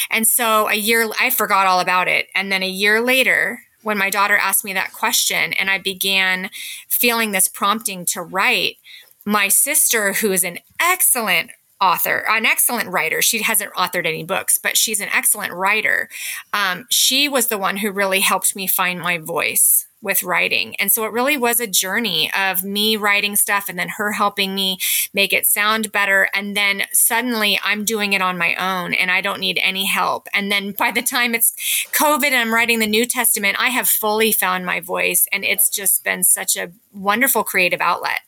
And 0.09 0.27
so 0.27 0.69
a 0.69 0.75
year, 0.75 1.09
I 1.19 1.29
forgot 1.29 1.67
all 1.67 1.79
about 1.79 2.07
it. 2.07 2.27
And 2.35 2.51
then 2.51 2.63
a 2.63 2.69
year 2.69 3.01
later, 3.01 3.61
when 3.81 3.97
my 3.97 4.09
daughter 4.09 4.37
asked 4.37 4.65
me 4.65 4.73
that 4.73 4.93
question 4.93 5.53
and 5.53 5.69
I 5.69 5.77
began 5.77 6.49
feeling 6.87 7.31
this 7.31 7.47
prompting 7.47 8.05
to 8.05 8.21
write, 8.21 8.77
my 9.25 9.47
sister, 9.47 10.13
who 10.13 10.31
is 10.31 10.43
an 10.43 10.59
excellent 10.79 11.51
author, 11.81 12.25
an 12.27 12.45
excellent 12.45 12.89
writer. 12.89 13.21
She 13.21 13.41
hasn't 13.41 13.73
authored 13.73 14.05
any 14.05 14.23
books, 14.23 14.57
but 14.57 14.75
she's 14.77 14.99
an 14.99 15.09
excellent 15.13 15.53
writer. 15.53 16.09
Um, 16.51 16.85
she 16.89 17.29
was 17.29 17.47
the 17.47 17.57
one 17.57 17.77
who 17.77 17.91
really 17.91 18.19
helped 18.19 18.55
me 18.55 18.67
find 18.67 18.99
my 18.99 19.17
voice 19.17 19.87
with 20.01 20.23
writing. 20.23 20.75
And 20.77 20.91
so 20.91 21.03
it 21.05 21.11
really 21.11 21.37
was 21.37 21.59
a 21.59 21.67
journey 21.67 22.31
of 22.37 22.63
me 22.63 22.95
writing 22.95 23.35
stuff 23.35 23.67
and 23.67 23.77
then 23.77 23.89
her 23.97 24.13
helping 24.13 24.55
me 24.55 24.77
make 25.13 25.33
it 25.33 25.45
sound 25.45 25.91
better. 25.91 26.29
And 26.33 26.55
then 26.55 26.83
suddenly 26.93 27.59
I'm 27.63 27.83
doing 27.83 28.13
it 28.13 28.21
on 28.21 28.37
my 28.37 28.55
own 28.55 28.93
and 28.93 29.11
I 29.11 29.21
don't 29.21 29.39
need 29.39 29.59
any 29.61 29.85
help. 29.85 30.27
And 30.33 30.51
then 30.51 30.71
by 30.71 30.91
the 30.91 31.01
time 31.01 31.35
it's 31.35 31.53
COVID 31.91 32.27
and 32.27 32.35
I'm 32.35 32.53
writing 32.53 32.79
the 32.79 32.87
New 32.87 33.05
Testament, 33.05 33.57
I 33.59 33.69
have 33.69 33.87
fully 33.87 34.31
found 34.31 34.65
my 34.65 34.79
voice 34.79 35.27
and 35.31 35.43
it's 35.43 35.69
just 35.69 36.03
been 36.03 36.23
such 36.23 36.55
a 36.55 36.71
wonderful 36.93 37.43
creative 37.43 37.81
outlet. 37.81 38.21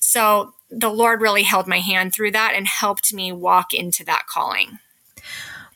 So 0.00 0.54
the 0.70 0.90
Lord 0.90 1.20
really 1.20 1.42
held 1.42 1.66
my 1.66 1.80
hand 1.80 2.12
through 2.12 2.32
that 2.32 2.54
and 2.54 2.66
helped 2.66 3.12
me 3.12 3.32
walk 3.32 3.72
into 3.74 4.04
that 4.04 4.26
calling. 4.26 4.78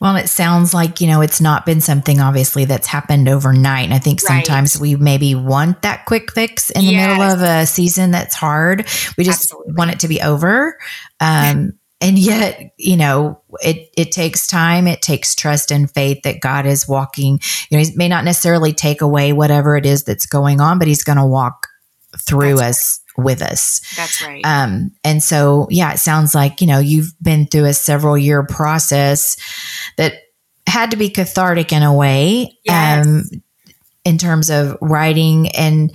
Well, 0.01 0.17
it 0.17 0.29
sounds 0.29 0.73
like, 0.73 1.03
you 1.03 1.07
know, 1.07 1.21
it's 1.21 1.43
not 1.43 1.67
been 1.67 1.83
something 1.83 2.21
obviously 2.21 2.65
that's 2.65 2.87
happened 2.87 3.29
overnight. 3.29 3.85
And 3.85 3.93
I 3.93 3.99
think 3.99 4.21
sometimes 4.21 4.77
right. 4.77 4.81
we 4.81 4.97
maybe 4.97 5.35
want 5.35 5.83
that 5.83 6.07
quick 6.07 6.33
fix 6.33 6.71
in 6.71 6.87
the 6.87 6.93
yes. 6.93 7.07
middle 7.07 7.23
of 7.23 7.43
a 7.43 7.67
season 7.67 8.11
that's 8.11 8.35
hard. 8.35 8.87
We 9.19 9.25
just 9.25 9.45
Absolutely. 9.45 9.75
want 9.75 9.91
it 9.91 10.01
to 10.01 10.09
be 10.09 10.23
over. 10.23 10.79
Um, 11.21 11.79
and 12.01 12.19
yet, 12.19 12.73
you 12.79 12.97
know, 12.97 13.43
it, 13.63 13.91
it 13.95 14.11
takes 14.11 14.47
time. 14.47 14.87
It 14.87 15.03
takes 15.03 15.35
trust 15.35 15.71
and 15.71 15.91
faith 15.91 16.23
that 16.23 16.41
God 16.41 16.65
is 16.65 16.89
walking. 16.89 17.39
You 17.69 17.77
know, 17.77 17.85
he 17.85 17.95
may 17.95 18.09
not 18.09 18.25
necessarily 18.25 18.73
take 18.73 19.03
away 19.03 19.35
whatever 19.35 19.77
it 19.77 19.85
is 19.85 20.05
that's 20.05 20.25
going 20.25 20.63
on, 20.63 20.79
but 20.79 20.89
he's 20.89 21.05
going 21.05 21.19
to 21.19 21.27
walk 21.27 21.67
through 22.19 22.57
that's 22.57 22.61
us 22.63 23.01
with 23.17 23.43
us. 23.43 23.81
That's 23.97 24.23
right. 24.23 24.45
Um, 24.45 24.93
and 25.05 25.23
so, 25.23 25.67
yeah, 25.71 25.93
it 25.93 25.99
sounds 25.99 26.35
like, 26.35 26.61
you 26.61 26.67
know, 26.67 26.79
you've 26.79 27.13
been 27.23 27.47
through 27.47 27.67
a 27.67 27.75
several 27.75 28.17
year 28.17 28.43
process 28.45 29.37
that 29.97 30.15
had 30.67 30.93
to 30.93 30.97
be 30.97 31.11
cathartic 31.11 31.73
in 31.73 31.83
a 31.83 31.93
way, 31.93 32.59
yes. 32.65 33.07
um, 33.07 33.25
in 34.05 34.19
terms 34.19 34.51
of 34.51 34.77
writing. 34.81 35.49
And, 35.49 35.93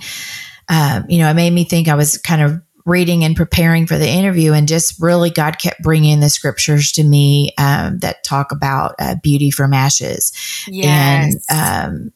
um, 0.68 1.06
you 1.08 1.18
know, 1.18 1.30
it 1.30 1.34
made 1.34 1.52
me 1.52 1.64
think 1.64 1.88
I 1.88 1.94
was 1.94 2.18
kind 2.18 2.42
of 2.42 2.60
reading 2.84 3.24
and 3.24 3.34
preparing 3.34 3.86
for 3.86 3.98
the 3.98 4.08
interview 4.08 4.52
and 4.52 4.68
just 4.68 5.00
really 5.00 5.30
God 5.30 5.58
kept 5.58 5.82
bringing 5.82 6.20
the 6.20 6.30
scriptures 6.30 6.92
to 6.92 7.02
me, 7.02 7.50
um, 7.58 7.98
that 7.98 8.22
talk 8.22 8.52
about 8.52 8.94
uh, 9.00 9.16
beauty 9.22 9.50
from 9.50 9.72
ashes. 9.72 10.32
Yes. 10.68 11.44
And, 11.50 11.92
um, 11.92 12.12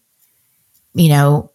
you 0.94 1.08
know, 1.08 1.50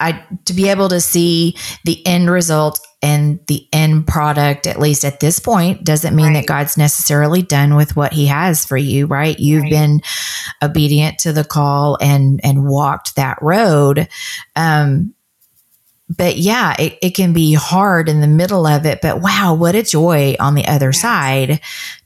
I 0.00 0.24
to 0.46 0.54
be 0.54 0.68
able 0.68 0.88
to 0.88 1.00
see 1.00 1.56
the 1.84 2.04
end 2.06 2.30
result 2.30 2.80
and 3.00 3.38
the 3.48 3.68
end 3.72 4.06
product, 4.06 4.66
at 4.66 4.80
least 4.80 5.04
at 5.04 5.20
this 5.20 5.38
point, 5.38 5.84
doesn't 5.84 6.16
mean 6.16 6.28
right. 6.28 6.40
that 6.40 6.46
God's 6.46 6.76
necessarily 6.76 7.42
done 7.42 7.76
with 7.76 7.96
what 7.96 8.12
He 8.12 8.26
has 8.26 8.64
for 8.64 8.76
you, 8.76 9.06
right? 9.06 9.38
You've 9.38 9.62
right. 9.62 9.70
been 9.70 10.00
obedient 10.62 11.18
to 11.20 11.32
the 11.32 11.44
call 11.44 11.98
and 12.00 12.40
and 12.42 12.66
walked 12.66 13.16
that 13.16 13.38
road. 13.40 14.08
Um, 14.56 15.14
but 16.08 16.36
yeah, 16.36 16.74
it, 16.78 16.98
it 17.02 17.14
can 17.14 17.32
be 17.32 17.54
hard 17.54 18.08
in 18.08 18.20
the 18.20 18.26
middle 18.26 18.66
of 18.66 18.86
it. 18.86 19.00
But 19.00 19.20
wow, 19.20 19.54
what 19.54 19.74
a 19.74 19.82
joy 19.82 20.36
on 20.38 20.54
the 20.54 20.66
other 20.66 20.88
yes. 20.88 21.00
side 21.00 21.60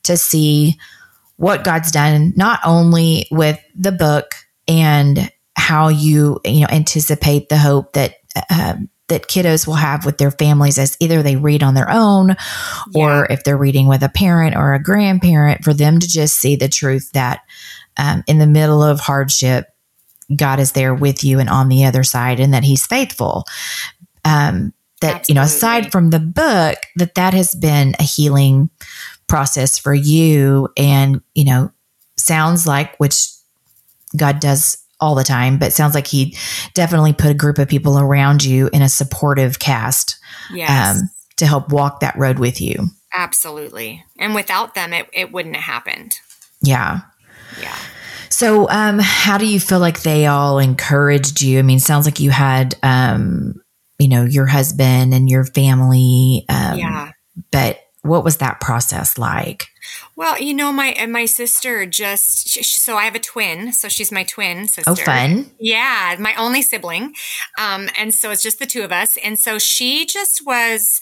to 0.05 0.17
see 0.17 0.79
what 1.37 1.65
God's 1.65 1.91
done, 1.91 2.33
not 2.37 2.61
only 2.65 3.27
with 3.31 3.61
the 3.75 3.93
book 3.93 4.35
and 4.67 5.31
how 5.69 5.89
you 5.89 6.41
you 6.47 6.61
know 6.61 6.67
anticipate 6.71 7.51
the 7.51 7.59
hope 7.59 7.93
that 7.93 8.15
um, 8.51 8.89
that 9.09 9.29
kiddos 9.29 9.67
will 9.67 9.75
have 9.75 10.07
with 10.07 10.17
their 10.17 10.31
families 10.31 10.79
as 10.79 10.97
either 10.99 11.23
they 11.23 11.37
read 11.37 11.63
on 11.63 11.75
their 11.75 11.91
own 11.91 12.29
yeah. 12.29 12.35
or 12.95 13.27
if 13.31 13.45
they're 13.45 13.59
reading 13.59 13.87
with 13.87 14.03
a 14.03 14.09
parent 14.09 14.57
or 14.57 14.73
a 14.73 14.83
grandparent 14.83 15.63
for 15.63 15.75
them 15.75 15.99
to 15.99 16.09
just 16.09 16.39
see 16.39 16.57
the 16.57 16.71
truth 16.71 17.13
that 17.13 17.41
um, 17.99 18.25
in 18.27 18.39
the 18.39 18.47
middle 18.47 18.83
of 18.83 18.99
hardship 18.99 19.67
god 20.35 20.59
is 20.59 20.73
there 20.73 20.95
with 20.95 21.23
you 21.23 21.39
and 21.39 21.51
on 21.51 21.69
the 21.69 21.85
other 21.85 22.03
side 22.03 22.41
and 22.41 22.55
that 22.55 22.65
he's 22.65 22.87
faithful 22.87 23.45
um, 24.25 24.73
that 25.03 25.17
Absolutely. 25.17 25.25
you 25.29 25.35
know 25.35 25.43
aside 25.43 25.93
from 25.93 26.09
the 26.09 26.19
book 26.19 26.79
that 26.97 27.15
that 27.15 27.35
has 27.35 27.55
been 27.55 27.95
a 27.99 28.05
healing 28.05 28.71
process 29.27 29.77
for 29.77 29.93
you 29.93 30.67
and 30.79 31.21
you 31.35 31.45
know 31.45 31.71
sounds 32.17 32.67
like 32.67 32.97
which 32.97 33.29
god 34.17 34.41
does 34.41 34.79
all 35.01 35.15
the 35.15 35.25
time, 35.25 35.59
but 35.59 35.73
sounds 35.73 35.95
like 35.95 36.07
he 36.07 36.37
definitely 36.75 37.13
put 37.13 37.31
a 37.31 37.35
group 37.35 37.59
of 37.59 37.69
people 37.69 37.99
around 37.99 38.45
you 38.45 38.69
in 38.73 38.83
a 38.83 38.89
supportive 38.89 39.59
cast 39.59 40.19
yes. 40.53 41.01
um, 41.01 41.11
to 41.37 41.47
help 41.47 41.71
walk 41.71 42.01
that 42.01 42.17
road 42.17 42.39
with 42.39 42.61
you. 42.61 42.89
Absolutely. 43.15 44.05
And 44.19 44.35
without 44.35 44.75
them, 44.75 44.93
it, 44.93 45.09
it 45.13 45.33
wouldn't 45.33 45.57
have 45.57 45.65
happened. 45.65 46.19
Yeah. 46.63 47.01
Yeah. 47.61 47.77
So, 48.29 48.69
um, 48.69 48.99
how 48.99 49.39
do 49.39 49.47
you 49.47 49.59
feel 49.59 49.79
like 49.79 50.03
they 50.03 50.27
all 50.27 50.59
encouraged 50.59 51.41
you? 51.41 51.59
I 51.59 51.63
mean, 51.63 51.79
sounds 51.79 52.05
like 52.05 52.21
you 52.21 52.31
had, 52.31 52.75
um, 52.83 53.55
you 53.99 54.09
know, 54.09 54.25
your 54.25 54.47
husband 54.47 55.15
and 55.15 55.31
your 55.31 55.45
family. 55.45 56.45
Um, 56.49 56.79
yeah. 56.79 57.13
But 57.51 57.81
what 58.03 58.25
was 58.25 58.39
that 58.39 58.61
process 58.61 59.17
like? 59.17 59.67
Well, 60.17 60.41
you 60.41 60.55
know, 60.55 60.73
my 60.73 61.07
my 61.09 61.27
sister 61.27 61.87
just 61.87 62.49
so 62.65 62.97
I 62.97 63.05
have 63.05 63.15
a 63.15 63.21
twin, 63.21 63.73
so 63.73 63.89
she's 63.89 64.13
my 64.13 64.25
twin 64.25 64.69
sister. 64.69 64.91
Oh, 64.91 64.95
fun! 64.95 65.51
Yeah, 65.59 66.17
my 66.19 66.35
only 66.35 66.63
sibling, 66.63 67.15
um, 67.59 67.89
and 67.99 68.13
so 68.13 68.31
it's 68.31 68.43
just 68.43 68.59
the 68.59 68.67
two 68.67 68.83
of 68.83 68.93
us. 68.93 69.17
And 69.19 69.39
so 69.39 69.59
she 69.59 70.07
just 70.07 70.45
was 70.45 71.01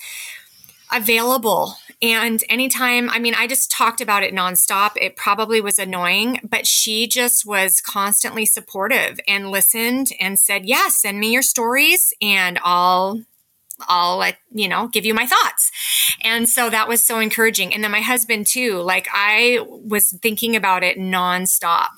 available. 0.93 1.75
And 2.03 2.45
anytime, 2.49 3.09
I 3.09 3.19
mean, 3.19 3.35
I 3.35 3.47
just 3.47 3.71
talked 3.71 4.01
about 4.01 4.23
it 4.23 4.35
nonstop. 4.35 4.93
It 4.97 5.17
probably 5.17 5.61
was 5.61 5.79
annoying, 5.79 6.41
but 6.49 6.67
she 6.67 7.07
just 7.07 7.47
was 7.47 7.81
constantly 7.81 8.45
supportive 8.45 9.19
and 9.27 9.51
listened 9.51 10.11
and 10.21 10.39
said, 10.39 10.67
"Yeah, 10.67 10.89
send 10.89 11.19
me 11.19 11.33
your 11.33 11.43
stories, 11.43 12.13
and 12.21 12.59
I'll 12.63 13.23
I'll 13.89 14.17
let 14.17 14.39
you 14.53 14.69
know 14.69 14.89
give 14.89 15.05
you 15.05 15.15
my 15.15 15.27
thoughts. 15.27 15.71
And 16.23 16.49
so 16.49 16.71
that 16.71 16.89
was 16.89 17.05
so 17.05 17.19
encouraging. 17.19 17.75
And 17.75 17.85
then 17.85 17.91
my 17.91 18.01
husband 18.01 18.47
too, 18.47 18.81
like 18.81 19.07
I 19.13 19.61
was 19.69 20.11
thinking 20.23 20.57
about 20.57 20.83
it 20.83 20.99
nonstop. 20.99 21.89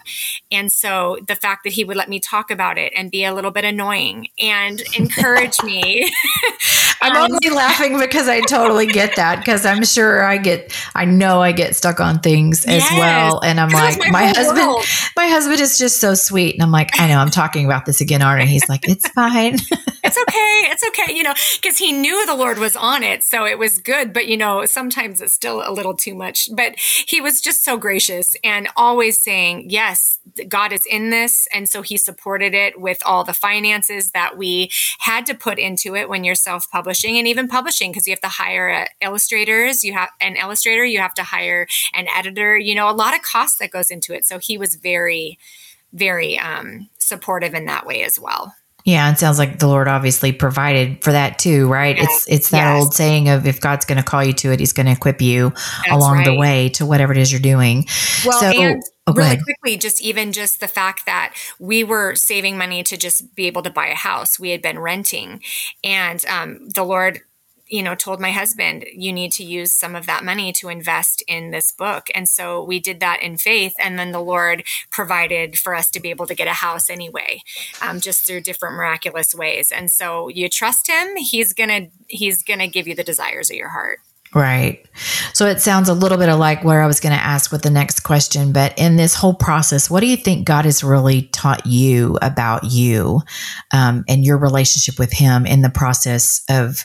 And 0.50 0.70
so 0.72 1.18
the 1.26 1.36
fact 1.36 1.64
that 1.64 1.72
he 1.72 1.84
would 1.84 1.96
let 1.96 2.08
me 2.08 2.20
talk 2.20 2.50
about 2.50 2.78
it 2.78 2.92
and 2.96 3.10
be 3.10 3.24
a 3.24 3.34
little 3.34 3.50
bit 3.50 3.64
annoying 3.64 4.28
and 4.40 4.82
encourage 4.96 5.62
me. 5.62 6.10
I'm 7.00 7.16
um, 7.16 7.30
only 7.32 7.50
laughing 7.54 7.98
because 7.98 8.28
I 8.28 8.40
totally 8.42 8.86
get 8.86 9.16
that 9.16 9.38
because 9.38 9.64
I'm 9.64 9.84
sure 9.84 10.24
I 10.24 10.36
get 10.38 10.74
I 10.94 11.04
know 11.04 11.40
I 11.40 11.52
get 11.52 11.76
stuck 11.76 12.00
on 12.00 12.20
things 12.20 12.64
as 12.66 12.82
yes, 12.82 12.98
well. 12.98 13.40
And 13.40 13.60
I'm 13.60 13.70
like, 13.70 13.98
my, 13.98 14.10
my 14.10 14.26
husband 14.26 14.66
world. 14.66 14.84
my 15.16 15.26
husband 15.26 15.60
is 15.60 15.78
just 15.78 16.00
so 16.00 16.14
sweet. 16.14 16.54
And 16.54 16.62
I'm 16.62 16.72
like, 16.72 16.98
I 16.98 17.08
know 17.08 17.18
I'm 17.18 17.30
talking 17.30 17.64
about 17.64 17.86
this 17.86 18.00
again, 18.00 18.22
aren't 18.22 18.42
I? 18.42 18.46
He's 18.46 18.68
like, 18.68 18.88
it's 18.88 19.08
fine. 19.08 19.54
it's 19.54 20.18
okay. 20.22 20.62
It's 20.70 20.84
okay. 20.88 21.14
You 21.14 21.22
know, 21.22 21.34
because 21.60 21.78
he 21.78 21.92
knew 21.92 22.26
the 22.26 22.34
Lord 22.34 22.58
was 22.58 22.76
on 22.76 23.02
it. 23.02 23.22
So 23.22 23.44
it 23.44 23.58
was 23.58 23.78
good. 23.78 24.12
But, 24.12 24.26
you 24.26 24.36
know, 24.36 24.64
sometimes 24.66 25.20
it's 25.20 25.34
still 25.34 25.62
a 25.64 25.72
little 25.72 25.94
too 25.94 26.14
much. 26.14 26.48
But 26.54 26.74
he 26.78 27.20
was 27.20 27.40
just 27.40 27.64
so 27.64 27.76
gracious 27.76 28.36
and 28.42 28.68
always 28.76 29.22
saying, 29.22 29.70
yes, 29.70 30.18
God 30.48 30.72
is 30.72 30.84
in 30.86 31.10
this. 31.10 31.46
And 31.52 31.68
so 31.68 31.82
he 31.82 31.96
supported 31.96 32.54
it 32.54 32.80
with 32.80 33.02
all 33.04 33.24
the 33.24 33.34
finances 33.34 34.10
that 34.12 34.36
we 34.36 34.70
had 35.00 35.26
to 35.26 35.34
put 35.34 35.58
into 35.58 35.94
it 35.94 36.08
when 36.08 36.24
you're 36.24 36.34
self 36.34 36.70
publishing 36.88 37.18
and 37.18 37.28
even 37.28 37.48
publishing, 37.48 37.90
because 37.90 38.06
you 38.06 38.12
have 38.12 38.20
to 38.20 38.28
hire 38.28 38.70
uh, 38.70 38.86
illustrators, 39.02 39.84
you 39.84 39.92
have 39.92 40.08
an 40.22 40.36
illustrator, 40.36 40.86
you 40.86 41.00
have 41.00 41.12
to 41.12 41.22
hire 41.22 41.66
an 41.92 42.06
editor, 42.16 42.56
you 42.56 42.74
know, 42.74 42.88
a 42.88 42.92
lot 42.92 43.14
of 43.14 43.20
cost 43.20 43.58
that 43.58 43.70
goes 43.70 43.90
into 43.90 44.14
it. 44.14 44.24
So 44.24 44.38
he 44.38 44.56
was 44.56 44.76
very, 44.76 45.38
very 45.92 46.38
um, 46.38 46.88
supportive 46.98 47.52
in 47.52 47.66
that 47.66 47.84
way 47.84 48.04
as 48.04 48.18
well. 48.18 48.54
Yeah, 48.84 49.12
it 49.12 49.18
sounds 49.18 49.38
like 49.38 49.58
the 49.58 49.66
Lord 49.66 49.86
obviously 49.86 50.32
provided 50.32 51.04
for 51.04 51.12
that 51.12 51.38
too, 51.38 51.68
right? 51.68 51.98
Yes. 51.98 52.08
It's 52.08 52.28
it's 52.28 52.50
that 52.50 52.72
yes. 52.72 52.82
old 52.82 52.94
saying 52.94 53.28
of 53.28 53.46
if 53.46 53.60
God's 53.60 53.84
going 53.84 53.98
to 53.98 54.02
call 54.02 54.24
you 54.24 54.32
to 54.32 54.52
it, 54.52 54.60
He's 54.60 54.72
going 54.72 54.86
to 54.86 54.92
equip 54.92 55.20
you 55.20 55.50
That's 55.50 55.90
along 55.90 56.18
right. 56.18 56.24
the 56.24 56.38
way 56.38 56.70
to 56.70 56.86
whatever 56.86 57.12
it 57.12 57.18
is 57.18 57.30
you're 57.30 57.38
doing. 57.38 57.84
Well, 58.24 58.40
so, 58.40 58.46
and 58.46 58.82
Oh, 59.08 59.12
really 59.12 59.36
ahead. 59.36 59.42
quickly, 59.42 59.76
just 59.76 60.00
even 60.00 60.32
just 60.32 60.60
the 60.60 60.68
fact 60.68 61.06
that 61.06 61.34
we 61.58 61.84
were 61.84 62.14
saving 62.14 62.58
money 62.58 62.82
to 62.84 62.96
just 62.96 63.34
be 63.34 63.46
able 63.46 63.62
to 63.62 63.70
buy 63.70 63.86
a 63.88 63.94
house. 63.94 64.38
We 64.38 64.50
had 64.50 64.62
been 64.62 64.78
renting, 64.78 65.42
and 65.82 66.24
um, 66.26 66.68
the 66.70 66.84
Lord 66.84 67.20
you 67.68 67.82
know 67.82 67.94
told 67.94 68.20
my 68.20 68.30
husband 68.30 68.84
you 68.92 69.12
need 69.12 69.32
to 69.32 69.44
use 69.44 69.74
some 69.74 69.94
of 69.94 70.06
that 70.06 70.24
money 70.24 70.52
to 70.52 70.68
invest 70.68 71.22
in 71.28 71.50
this 71.50 71.70
book 71.70 72.08
and 72.14 72.28
so 72.28 72.62
we 72.62 72.80
did 72.80 73.00
that 73.00 73.22
in 73.22 73.36
faith 73.36 73.74
and 73.78 73.98
then 73.98 74.12
the 74.12 74.20
lord 74.20 74.64
provided 74.90 75.58
for 75.58 75.74
us 75.74 75.90
to 75.90 76.00
be 76.00 76.10
able 76.10 76.26
to 76.26 76.34
get 76.34 76.48
a 76.48 76.54
house 76.54 76.88
anyway 76.88 77.40
um, 77.82 78.00
just 78.00 78.26
through 78.26 78.40
different 78.40 78.74
miraculous 78.74 79.34
ways 79.34 79.70
and 79.70 79.90
so 79.90 80.28
you 80.28 80.48
trust 80.48 80.88
him 80.88 81.16
he's 81.16 81.52
gonna 81.52 81.88
he's 82.06 82.42
gonna 82.42 82.68
give 82.68 82.88
you 82.88 82.94
the 82.94 83.04
desires 83.04 83.50
of 83.50 83.56
your 83.56 83.70
heart 83.70 83.98
Right. 84.34 84.86
So 85.32 85.46
it 85.46 85.60
sounds 85.60 85.88
a 85.88 85.94
little 85.94 86.18
bit 86.18 86.32
like 86.34 86.62
where 86.62 86.82
I 86.82 86.86
was 86.86 87.00
going 87.00 87.16
to 87.16 87.22
ask 87.22 87.50
with 87.50 87.62
the 87.62 87.70
next 87.70 88.00
question. 88.00 88.52
But 88.52 88.78
in 88.78 88.96
this 88.96 89.14
whole 89.14 89.34
process, 89.34 89.90
what 89.90 90.00
do 90.00 90.06
you 90.06 90.16
think 90.16 90.46
God 90.46 90.66
has 90.66 90.84
really 90.84 91.22
taught 91.22 91.66
you 91.66 92.18
about 92.20 92.64
you 92.64 93.22
um, 93.72 94.04
and 94.06 94.24
your 94.24 94.36
relationship 94.36 94.98
with 94.98 95.12
Him 95.12 95.46
in 95.46 95.62
the 95.62 95.70
process 95.70 96.42
of 96.50 96.84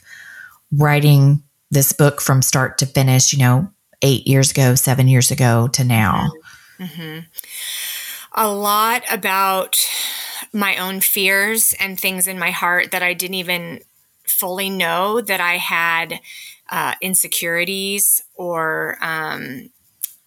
writing 0.71 1.43
this 1.69 1.91
book 1.91 2.21
from 2.21 2.41
start 2.41 2.77
to 2.77 2.85
finish, 2.85 3.33
you 3.33 3.39
know, 3.39 3.69
eight 4.01 4.25
years 4.25 4.51
ago, 4.51 4.75
seven 4.75 5.07
years 5.07 5.29
ago 5.29 5.67
to 5.73 5.83
now? 5.83 6.31
Mm-hmm. 6.79 7.19
A 8.35 8.51
lot 8.51 9.03
about 9.11 9.77
my 10.53 10.77
own 10.77 11.01
fears 11.01 11.73
and 11.79 11.99
things 11.99 12.27
in 12.27 12.39
my 12.39 12.51
heart 12.51 12.91
that 12.91 13.03
I 13.03 13.13
didn't 13.13 13.35
even 13.35 13.79
fully 14.25 14.69
know 14.69 15.19
that 15.19 15.41
I 15.41 15.57
had 15.57 16.19
uh, 16.69 16.95
insecurities 17.01 18.23
or, 18.35 18.97
um, 19.01 19.69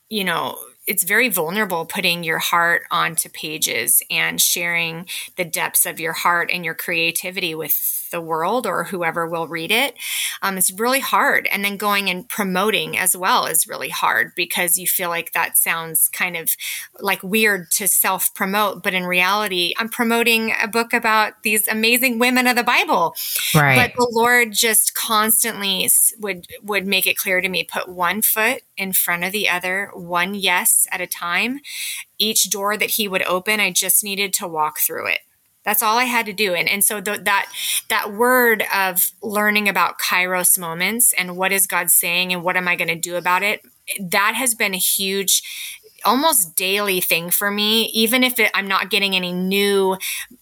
you 0.09 0.25
know, 0.25 0.59
it's 0.87 1.03
very 1.03 1.29
vulnerable 1.29 1.85
putting 1.85 2.22
your 2.22 2.38
heart 2.38 2.83
onto 2.90 3.29
pages 3.29 4.03
and 4.11 4.40
sharing 4.40 5.07
the 5.37 5.44
depths 5.44 5.85
of 5.85 5.99
your 5.99 6.12
heart 6.12 6.51
and 6.53 6.64
your 6.64 6.75
creativity 6.75 7.55
with 7.55 7.96
the 8.11 8.21
world 8.21 8.66
or 8.66 8.85
whoever 8.85 9.27
will 9.27 9.49
read 9.49 9.71
it. 9.71 9.95
Um, 10.42 10.59
it's 10.59 10.73
really 10.73 11.01
hard. 11.01 11.49
And 11.51 11.64
then 11.64 11.77
going 11.77 12.09
and 12.09 12.29
promoting 12.29 12.97
as 12.97 13.16
well 13.16 13.47
is 13.47 13.66
really 13.66 13.88
hard 13.88 14.33
because 14.37 14.79
you 14.79 14.87
feel 14.87 15.09
like 15.09 15.33
that 15.33 15.57
sounds 15.57 16.09
kind 16.09 16.37
of 16.37 16.57
like 17.01 17.23
weird 17.23 17.71
to 17.73 17.88
self 17.88 18.35
promote. 18.35 18.83
But 18.83 18.95
in 18.95 19.05
reality, 19.05 19.75
I'm 19.79 19.88
promoting 19.88 20.53
a 20.61 20.69
book 20.69 20.92
about 20.92 21.42
these 21.42 21.69
amazing 21.69 22.19
women 22.19 22.47
of 22.47 22.57
the 22.57 22.62
Bible. 22.62 23.14
Right. 23.55 23.77
But 23.77 23.97
the 23.97 24.11
Lord 24.12 24.53
just 24.53 24.95
constantly 24.95 25.88
would 26.19 26.47
would 26.62 26.87
make 26.87 27.07
it 27.07 27.16
clear 27.16 27.40
to 27.40 27.49
me 27.49 27.64
put 27.64 27.88
one 27.88 28.23
foot 28.23 28.62
in 28.77 28.92
front 28.92 29.25
of 29.25 29.33
the 29.33 29.49
other, 29.49 29.90
one 29.95 30.35
yes 30.35 30.87
at 30.92 31.01
a 31.01 31.07
time. 31.07 31.61
Each 32.19 32.49
door 32.51 32.77
that 32.77 32.90
he 32.90 33.09
would 33.09 33.23
open, 33.25 33.61
I 33.61 33.71
just 33.71 34.05
needed 34.05 34.33
to 34.35 34.49
walk 34.49 34.79
through 34.79 35.09
it. 35.09 35.21
That's 35.66 35.83
all 35.83 35.98
I 35.98 36.05
had 36.05 36.24
to 36.26 36.33
do. 36.33 36.55
And, 36.55 36.68
and 36.68 36.83
so 36.83 37.00
that, 37.00 37.46
that 37.88 38.12
word 38.12 38.64
of 38.74 39.11
learning 39.20 39.68
about 39.68 39.98
Kairos 39.98 40.59
moments 40.59 41.12
and 41.18 41.37
what 41.37 41.52
is 41.52 41.66
God 41.66 41.90
saying 41.90 42.33
and 42.33 42.42
what 42.44 42.57
am 42.57 42.68
I 42.68 42.76
going 42.76 42.88
to 42.88 42.94
do 42.94 43.16
about 43.16 43.42
it, 43.42 43.62
that 44.00 44.35
has 44.37 44.55
been 44.55 44.74
a 44.74 44.79
huge 44.79 45.42
almost 46.05 46.55
daily 46.55 47.00
thing 47.00 47.31
for 47.31 47.50
me 47.50 47.87
even 47.87 48.22
if 48.22 48.38
it, 48.38 48.50
i'm 48.55 48.68
not 48.68 48.90
getting 48.90 49.16
any 49.16 49.33
new 49.33 49.96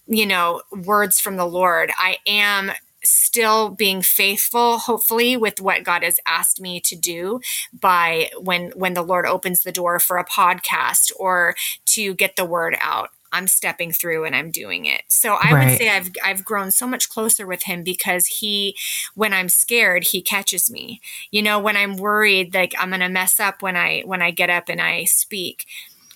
you 0.05 0.25
know 0.25 0.61
words 0.85 1.19
from 1.19 1.37
the 1.37 1.45
lord 1.45 1.91
i 1.97 2.17
am 2.27 2.71
still 3.03 3.69
being 3.69 4.01
faithful 4.01 4.77
hopefully 4.79 5.37
with 5.37 5.61
what 5.61 5.83
god 5.83 6.03
has 6.03 6.19
asked 6.27 6.59
me 6.59 6.79
to 6.79 6.95
do 6.95 7.39
by 7.73 8.29
when 8.39 8.69
when 8.75 8.93
the 8.93 9.01
lord 9.01 9.25
opens 9.25 9.63
the 9.63 9.71
door 9.71 9.97
for 9.97 10.17
a 10.17 10.25
podcast 10.25 11.11
or 11.17 11.55
to 11.85 12.13
get 12.13 12.35
the 12.35 12.45
word 12.45 12.75
out 12.81 13.09
I'm 13.35 13.47
stepping 13.47 13.91
through 13.91 14.25
and 14.25 14.35
I'm 14.35 14.49
doing 14.49 14.85
it. 14.85 15.03
So 15.07 15.33
I 15.33 15.51
right. 15.51 15.69
would 15.69 15.77
say 15.77 15.89
I've 15.89 16.09
I've 16.23 16.45
grown 16.45 16.71
so 16.71 16.87
much 16.87 17.09
closer 17.09 17.45
with 17.45 17.63
him 17.63 17.83
because 17.83 18.27
he 18.27 18.75
when 19.13 19.33
I'm 19.33 19.49
scared, 19.49 20.05
he 20.05 20.21
catches 20.21 20.71
me. 20.71 21.01
You 21.31 21.41
know, 21.41 21.59
when 21.59 21.75
I'm 21.75 21.97
worried 21.97 22.53
like 22.53 22.73
I'm 22.79 22.89
going 22.89 23.01
to 23.01 23.09
mess 23.09 23.39
up 23.39 23.61
when 23.61 23.75
I 23.75 24.01
when 24.05 24.21
I 24.21 24.31
get 24.31 24.49
up 24.49 24.69
and 24.69 24.81
I 24.81 25.03
speak, 25.03 25.65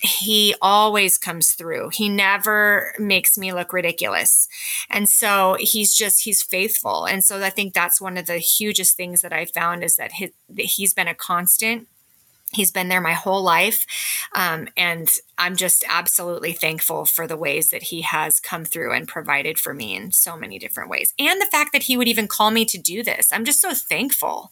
he 0.02 0.56
always 0.62 1.18
comes 1.18 1.52
through. 1.52 1.90
He 1.90 2.08
never 2.08 2.94
makes 2.98 3.38
me 3.38 3.52
look 3.52 3.74
ridiculous. 3.74 4.48
And 4.90 5.10
so 5.10 5.58
he's 5.60 5.94
just, 5.94 6.24
he's 6.24 6.42
faithful. 6.42 7.06
And 7.06 7.22
so 7.22 7.44
I 7.44 7.50
think 7.50 7.74
that's 7.74 8.00
one 8.00 8.16
of 8.16 8.26
the 8.26 8.38
hugest 8.38 8.96
things 8.96 9.22
that 9.22 9.34
I 9.34 9.44
found 9.44 9.84
is 9.84 9.98
that, 9.98 10.14
his, 10.14 10.32
that 10.50 10.66
he's 10.66 10.94
been 10.94 11.10
a 11.10 11.16
constant 11.16 11.90
He's 12.52 12.72
been 12.72 12.90
there 12.90 13.02
my 13.02 13.14
whole 13.14 13.44
life. 13.44 13.86
Um, 14.34 14.70
and 14.76 15.08
I'm 15.38 15.56
just 15.56 15.86
absolutely 15.88 16.54
thankful 16.54 17.06
for 17.06 17.28
the 17.28 17.38
ways 17.38 17.70
that 17.70 17.84
he 17.84 18.02
has 18.02 18.40
come 18.40 18.66
through 18.66 18.94
and 18.94 19.08
provided 19.08 19.60
for 19.60 19.74
me 19.74 19.96
in 19.96 20.12
so 20.12 20.36
many 20.36 20.58
different 20.58 20.90
ways. 20.90 21.14
And 21.20 21.40
the 21.40 21.50
fact 21.52 21.74
that 21.74 21.84
he 21.84 21.96
would 21.96 22.08
even 22.08 22.28
call 22.28 22.50
me 22.50 22.66
to 22.66 22.78
do 22.80 23.04
this. 23.04 23.32
I'm 23.32 23.46
just 23.46 23.62
so 23.62 23.74
thankful. 23.74 24.52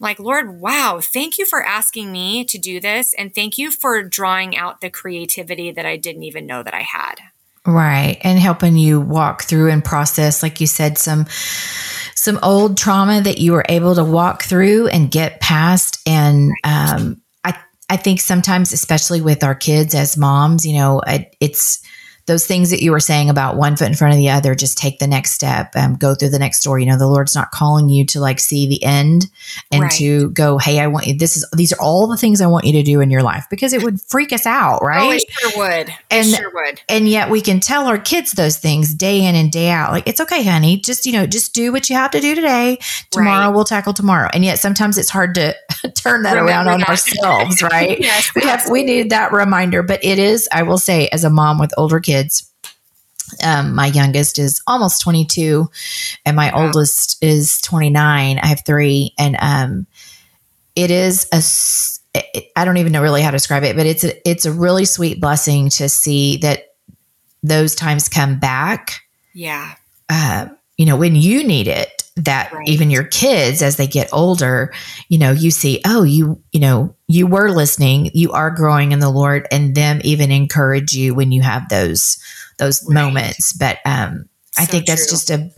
Like, 0.00 0.18
Lord, 0.18 0.60
wow, 0.60 1.00
thank 1.00 1.38
you 1.38 1.46
for 1.46 1.64
asking 1.64 2.10
me 2.10 2.44
to 2.44 2.58
do 2.58 2.80
this. 2.80 3.14
And 3.14 3.32
thank 3.32 3.58
you 3.58 3.70
for 3.70 4.02
drawing 4.02 4.56
out 4.56 4.80
the 4.80 4.90
creativity 4.90 5.70
that 5.70 5.86
I 5.86 5.96
didn't 5.96 6.24
even 6.24 6.46
know 6.46 6.64
that 6.64 6.74
I 6.74 6.82
had. 6.82 7.16
Right. 7.64 8.18
And 8.22 8.38
helping 8.38 8.76
you 8.76 9.00
walk 9.00 9.42
through 9.42 9.70
and 9.70 9.84
process, 9.84 10.42
like 10.42 10.60
you 10.60 10.66
said, 10.66 10.98
some 10.98 11.26
some 12.14 12.38
old 12.42 12.76
trauma 12.76 13.20
that 13.20 13.38
you 13.38 13.52
were 13.52 13.64
able 13.68 13.94
to 13.94 14.04
walk 14.04 14.42
through 14.42 14.88
and 14.88 15.10
get 15.10 15.40
past 15.40 16.00
and 16.06 16.52
um, 16.64 17.20
I 17.88 17.96
think 17.96 18.20
sometimes, 18.20 18.72
especially 18.72 19.20
with 19.20 19.44
our 19.44 19.54
kids 19.54 19.94
as 19.94 20.16
moms, 20.16 20.66
you 20.66 20.76
know, 20.76 21.00
it's 21.40 21.80
those 22.26 22.44
things 22.44 22.70
that 22.70 22.82
you 22.82 22.90
were 22.90 23.00
saying 23.00 23.30
about 23.30 23.56
one 23.56 23.76
foot 23.76 23.86
in 23.86 23.94
front 23.94 24.12
of 24.12 24.18
the 24.18 24.30
other, 24.30 24.54
just 24.54 24.76
take 24.76 24.98
the 24.98 25.06
next 25.06 25.32
step, 25.32 25.74
um, 25.76 25.94
go 25.94 26.14
through 26.14 26.30
the 26.30 26.38
next 26.38 26.62
door. 26.62 26.78
You 26.78 26.86
know, 26.86 26.98
the 26.98 27.06
Lord's 27.06 27.36
not 27.36 27.52
calling 27.52 27.88
you 27.88 28.04
to 28.06 28.20
like 28.20 28.40
see 28.40 28.66
the 28.66 28.82
end 28.82 29.30
and 29.70 29.82
right. 29.82 29.92
to 29.92 30.30
go, 30.30 30.58
hey, 30.58 30.80
I 30.80 30.88
want 30.88 31.06
you, 31.06 31.14
this 31.16 31.36
is, 31.36 31.48
these 31.56 31.72
are 31.72 31.80
all 31.80 32.08
the 32.08 32.16
things 32.16 32.40
I 32.40 32.46
want 32.48 32.64
you 32.64 32.72
to 32.72 32.82
do 32.82 33.00
in 33.00 33.10
your 33.10 33.22
life 33.22 33.46
because 33.48 33.72
it 33.72 33.82
would 33.84 34.00
freak 34.00 34.32
us 34.32 34.44
out, 34.44 34.82
right? 34.82 35.02
Oh, 35.02 35.10
it 35.12 35.24
sure 35.30 35.50
would. 35.56 35.94
And, 36.10 36.26
it 36.26 36.36
sure 36.36 36.50
would. 36.52 36.80
And 36.88 37.08
yet 37.08 37.30
we 37.30 37.40
can 37.40 37.60
tell 37.60 37.86
our 37.86 37.98
kids 37.98 38.32
those 38.32 38.58
things 38.58 38.92
day 38.92 39.24
in 39.24 39.36
and 39.36 39.52
day 39.52 39.70
out. 39.70 39.92
Like, 39.92 40.08
it's 40.08 40.20
okay, 40.20 40.42
honey. 40.42 40.78
Just, 40.78 41.06
you 41.06 41.12
know, 41.12 41.26
just 41.26 41.54
do 41.54 41.70
what 41.70 41.88
you 41.88 41.94
have 41.94 42.10
to 42.10 42.20
do 42.20 42.34
today. 42.34 42.78
Tomorrow 43.12 43.46
right. 43.46 43.54
we'll 43.54 43.64
tackle 43.64 43.92
tomorrow. 43.92 44.28
And 44.32 44.44
yet 44.44 44.58
sometimes 44.58 44.98
it's 44.98 45.10
hard 45.10 45.36
to 45.36 45.54
turn 45.94 46.24
that 46.24 46.32
Remember 46.32 46.50
around 46.50 46.68
on 46.68 46.80
that. 46.80 46.88
ourselves, 46.88 47.62
right? 47.70 48.00
yes, 48.00 48.32
we 48.34 48.42
have, 48.42 48.68
we 48.68 48.82
need 48.82 49.10
that 49.10 49.32
reminder, 49.32 49.84
but 49.84 50.04
it 50.04 50.18
is, 50.18 50.48
I 50.52 50.64
will 50.64 50.78
say, 50.78 51.08
as 51.08 51.22
a 51.22 51.30
mom 51.30 51.60
with 51.60 51.72
older 51.76 52.00
kids, 52.00 52.15
um, 53.44 53.74
my 53.74 53.86
youngest 53.86 54.38
is 54.38 54.62
almost 54.66 55.02
22 55.02 55.68
and 56.24 56.36
my 56.36 56.52
wow. 56.52 56.66
oldest 56.66 57.22
is 57.22 57.60
29 57.62 58.38
i 58.38 58.46
have 58.46 58.62
three 58.64 59.12
and 59.18 59.36
um, 59.40 59.86
it 60.76 60.90
is 60.90 61.26
a 61.32 61.42
I 62.54 62.64
don't 62.64 62.76
even 62.76 62.92
know 62.92 63.02
really 63.02 63.22
how 63.22 63.30
to 63.30 63.36
describe 63.36 63.64
it, 63.64 63.76
but 63.76 63.86
it's 63.86 64.04
a, 64.04 64.28
it's 64.28 64.44
a 64.44 64.52
really 64.52 64.84
sweet 64.84 65.20
blessing 65.20 65.68
to 65.70 65.88
see 65.88 66.38
that 66.38 66.74
those 67.42 67.74
times 67.74 68.08
come 68.08 68.38
back. 68.38 69.00
Yeah. 69.34 69.74
Uh, 70.08 70.48
you 70.76 70.86
know, 70.86 70.96
when 70.96 71.16
you 71.16 71.44
need 71.44 71.68
it, 71.68 72.02
that 72.16 72.52
right. 72.52 72.68
even 72.68 72.90
your 72.90 73.04
kids, 73.04 73.62
as 73.62 73.76
they 73.76 73.86
get 73.86 74.08
older, 74.12 74.72
you 75.08 75.18
know, 75.18 75.32
you 75.32 75.50
see, 75.50 75.80
oh, 75.86 76.02
you, 76.02 76.42
you 76.52 76.60
know, 76.60 76.94
you 77.08 77.26
were 77.26 77.50
listening, 77.50 78.10
you 78.14 78.32
are 78.32 78.50
growing 78.50 78.92
in 78.92 79.00
the 79.00 79.10
Lord, 79.10 79.46
and 79.50 79.74
them 79.74 80.00
even 80.04 80.30
encourage 80.30 80.92
you 80.92 81.14
when 81.14 81.32
you 81.32 81.42
have 81.42 81.68
those 81.68 82.18
those 82.58 82.82
right. 82.84 82.94
moments. 82.94 83.52
But 83.52 83.78
um, 83.84 84.28
I 84.58 84.64
think 84.64 84.86
that's 84.86 85.06
true. 85.06 85.16
just 85.16 85.30
a 85.30 85.50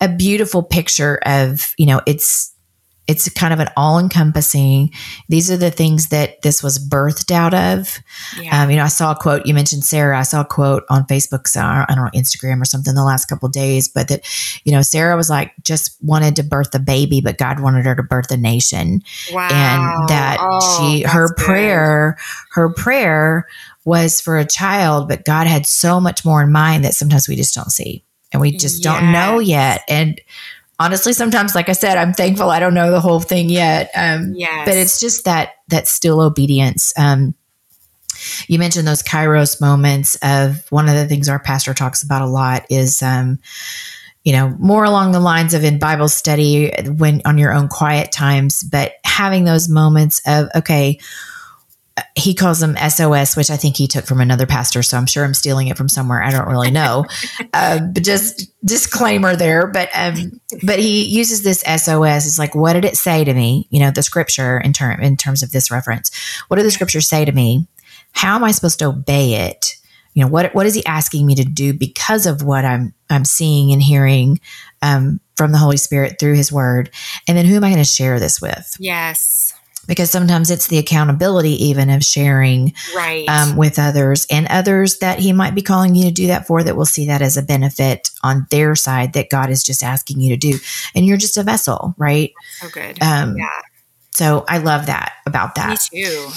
a 0.00 0.08
beautiful 0.08 0.62
picture 0.62 1.20
of 1.24 1.72
you 1.78 1.86
know 1.86 2.00
it's 2.06 2.51
it's 3.08 3.28
kind 3.30 3.52
of 3.52 3.58
an 3.58 3.68
all 3.76 3.98
encompassing. 3.98 4.92
These 5.28 5.50
are 5.50 5.56
the 5.56 5.72
things 5.72 6.08
that 6.08 6.40
this 6.42 6.62
was 6.62 6.78
birthed 6.78 7.32
out 7.32 7.52
of. 7.52 7.98
Yeah. 8.40 8.62
Um, 8.62 8.70
you 8.70 8.76
know, 8.76 8.84
I 8.84 8.88
saw 8.88 9.12
a 9.12 9.16
quote. 9.16 9.44
You 9.44 9.54
mentioned 9.54 9.84
Sarah. 9.84 10.18
I 10.18 10.22
saw 10.22 10.42
a 10.42 10.44
quote 10.44 10.84
on 10.88 11.04
Facebook. 11.06 11.48
So 11.48 11.60
I 11.60 11.84
don't 11.88 12.04
know 12.04 12.10
Instagram 12.14 12.62
or 12.62 12.64
something 12.64 12.94
the 12.94 13.04
last 13.04 13.26
couple 13.26 13.48
days, 13.48 13.88
but 13.88 14.08
that 14.08 14.24
you 14.64 14.72
know 14.72 14.82
Sarah 14.82 15.16
was 15.16 15.28
like 15.28 15.52
just 15.64 15.96
wanted 16.00 16.36
to 16.36 16.44
birth 16.44 16.74
a 16.74 16.78
baby, 16.78 17.20
but 17.20 17.38
God 17.38 17.60
wanted 17.60 17.84
her 17.86 17.96
to 17.96 18.02
birth 18.02 18.30
a 18.30 18.36
nation. 18.36 19.02
Wow. 19.32 19.48
And 19.50 20.08
that 20.08 20.38
oh, 20.40 20.78
she 20.78 21.02
her 21.02 21.34
prayer 21.34 22.16
her 22.52 22.72
prayer 22.72 23.48
was 23.84 24.20
for 24.20 24.38
a 24.38 24.46
child, 24.46 25.08
but 25.08 25.24
God 25.24 25.48
had 25.48 25.66
so 25.66 26.00
much 26.00 26.24
more 26.24 26.42
in 26.42 26.52
mind 26.52 26.84
that 26.84 26.94
sometimes 26.94 27.28
we 27.28 27.34
just 27.34 27.54
don't 27.54 27.70
see 27.72 28.04
and 28.32 28.40
we 28.40 28.52
just 28.52 28.84
yes. 28.84 28.94
don't 28.94 29.12
know 29.12 29.40
yet. 29.40 29.82
And 29.88 30.20
honestly, 30.82 31.12
sometimes, 31.12 31.54
like 31.54 31.68
I 31.68 31.72
said, 31.72 31.96
I'm 31.96 32.12
thankful 32.12 32.50
I 32.50 32.58
don't 32.58 32.74
know 32.74 32.90
the 32.90 33.00
whole 33.00 33.20
thing 33.20 33.48
yet. 33.48 33.90
Um, 33.94 34.32
yes. 34.34 34.66
But 34.66 34.76
it's 34.76 35.00
just 35.00 35.24
that 35.24 35.54
that 35.68 35.86
still 35.86 36.20
obedience. 36.20 36.92
Um, 36.98 37.34
you 38.48 38.58
mentioned 38.58 38.86
those 38.86 39.02
Kairos 39.02 39.60
moments 39.60 40.16
of 40.22 40.66
one 40.70 40.88
of 40.88 40.94
the 40.94 41.06
things 41.06 41.28
our 41.28 41.38
pastor 41.38 41.74
talks 41.74 42.02
about 42.02 42.22
a 42.22 42.26
lot 42.26 42.64
is, 42.70 43.02
um, 43.02 43.38
you 44.24 44.32
know, 44.32 44.54
more 44.58 44.84
along 44.84 45.12
the 45.12 45.20
lines 45.20 45.54
of 45.54 45.64
in 45.64 45.78
Bible 45.78 46.08
study 46.08 46.72
when 46.96 47.22
on 47.24 47.38
your 47.38 47.52
own 47.52 47.68
quiet 47.68 48.12
times, 48.12 48.62
but 48.62 48.92
having 49.04 49.44
those 49.44 49.68
moments 49.68 50.20
of, 50.26 50.48
okay, 50.54 51.00
he 52.14 52.34
calls 52.34 52.60
them 52.60 52.76
SOS, 52.76 53.36
which 53.36 53.50
I 53.50 53.56
think 53.56 53.76
he 53.76 53.86
took 53.86 54.06
from 54.06 54.20
another 54.20 54.46
pastor. 54.46 54.82
So 54.82 54.96
I'm 54.96 55.06
sure 55.06 55.24
I'm 55.24 55.34
stealing 55.34 55.68
it 55.68 55.76
from 55.76 55.88
somewhere. 55.88 56.22
I 56.22 56.30
don't 56.30 56.48
really 56.48 56.70
know. 56.70 57.06
uh, 57.52 57.80
but 57.80 58.02
just 58.02 58.50
disclaimer 58.64 59.36
there. 59.36 59.66
But 59.66 59.90
um, 59.94 60.40
but 60.62 60.78
he 60.78 61.04
uses 61.04 61.42
this 61.42 61.60
SOS. 61.60 62.26
It's 62.26 62.38
like, 62.38 62.54
what 62.54 62.74
did 62.74 62.84
it 62.84 62.96
say 62.96 63.24
to 63.24 63.34
me? 63.34 63.66
You 63.70 63.80
know, 63.80 63.90
the 63.90 64.02
scripture 64.02 64.58
in 64.58 64.72
term 64.72 65.00
in 65.00 65.16
terms 65.16 65.42
of 65.42 65.52
this 65.52 65.70
reference. 65.70 66.10
What 66.48 66.56
did 66.56 66.66
the 66.66 66.70
scripture 66.70 67.00
say 67.00 67.24
to 67.24 67.32
me? 67.32 67.66
How 68.12 68.36
am 68.36 68.44
I 68.44 68.52
supposed 68.52 68.78
to 68.80 68.86
obey 68.86 69.46
it? 69.46 69.74
You 70.14 70.24
know, 70.24 70.30
what 70.30 70.54
what 70.54 70.66
is 70.66 70.74
he 70.74 70.84
asking 70.86 71.26
me 71.26 71.34
to 71.36 71.44
do 71.44 71.74
because 71.74 72.26
of 72.26 72.42
what 72.42 72.64
I'm 72.64 72.94
I'm 73.10 73.24
seeing 73.24 73.72
and 73.72 73.82
hearing 73.82 74.40
um, 74.80 75.20
from 75.36 75.52
the 75.52 75.58
Holy 75.58 75.78
Spirit 75.78 76.18
through 76.18 76.34
His 76.34 76.52
Word? 76.52 76.90
And 77.26 77.36
then 77.36 77.46
who 77.46 77.56
am 77.56 77.64
I 77.64 77.70
going 77.70 77.82
to 77.82 77.84
share 77.84 78.18
this 78.20 78.40
with? 78.40 78.76
Yes 78.78 79.41
because 79.86 80.10
sometimes 80.10 80.50
it's 80.50 80.68
the 80.68 80.78
accountability 80.78 81.66
even 81.66 81.90
of 81.90 82.04
sharing 82.04 82.72
right 82.94 83.28
um, 83.28 83.56
with 83.56 83.78
others 83.78 84.26
and 84.30 84.46
others 84.48 84.98
that 84.98 85.18
he 85.18 85.32
might 85.32 85.54
be 85.54 85.62
calling 85.62 85.94
you 85.94 86.04
to 86.04 86.10
do 86.10 86.26
that 86.28 86.46
for 86.46 86.62
that 86.62 86.76
will 86.76 86.84
see 86.84 87.06
that 87.06 87.22
as 87.22 87.36
a 87.36 87.42
benefit 87.42 88.10
on 88.22 88.46
their 88.50 88.74
side 88.74 89.12
that 89.12 89.30
god 89.30 89.50
is 89.50 89.62
just 89.62 89.82
asking 89.82 90.20
you 90.20 90.30
to 90.30 90.36
do 90.36 90.58
and 90.94 91.06
you're 91.06 91.16
just 91.16 91.36
a 91.36 91.42
vessel 91.42 91.94
right 91.98 92.32
so 92.58 92.68
good 92.68 93.02
um, 93.02 93.36
yeah 93.36 93.48
so 94.14 94.44
I 94.46 94.58
love 94.58 94.86
that 94.86 95.14
about 95.24 95.54
that. 95.54 95.78
Me 95.92 96.04
too. 96.04 96.28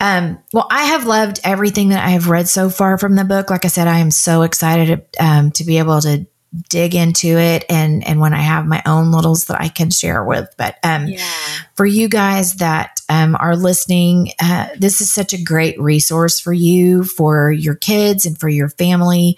Um, 0.00 0.38
well, 0.52 0.68
I 0.70 0.84
have 0.84 1.04
loved 1.04 1.40
everything 1.42 1.88
that 1.88 2.04
I 2.04 2.10
have 2.10 2.28
read 2.28 2.48
so 2.48 2.70
far 2.70 2.96
from 2.96 3.16
the 3.16 3.24
book. 3.24 3.50
Like 3.50 3.64
I 3.64 3.68
said, 3.68 3.88
I 3.88 3.98
am 3.98 4.12
so 4.12 4.42
excited 4.42 5.04
um, 5.18 5.50
to 5.52 5.64
be 5.64 5.78
able 5.78 6.00
to 6.02 6.26
dig 6.68 6.94
into 6.94 7.38
it 7.38 7.64
and 7.68 8.06
and 8.06 8.20
when 8.20 8.32
I 8.32 8.40
have 8.40 8.66
my 8.66 8.82
own 8.86 9.12
littles 9.12 9.46
that 9.46 9.60
I 9.60 9.68
can 9.68 9.90
share 9.90 10.24
with. 10.24 10.48
But 10.56 10.76
um, 10.82 11.06
yeah. 11.06 11.28
for 11.74 11.84
you 11.84 12.08
guys 12.08 12.56
that 12.56 13.00
um, 13.08 13.36
are 13.38 13.56
listening, 13.56 14.32
uh, 14.40 14.68
this 14.78 15.00
is 15.00 15.12
such 15.12 15.32
a 15.32 15.42
great 15.42 15.78
resource 15.80 16.40
for 16.40 16.52
you, 16.52 17.04
for 17.04 17.52
your 17.52 17.74
kids, 17.74 18.24
and 18.24 18.38
for 18.38 18.48
your 18.48 18.68
family. 18.70 19.36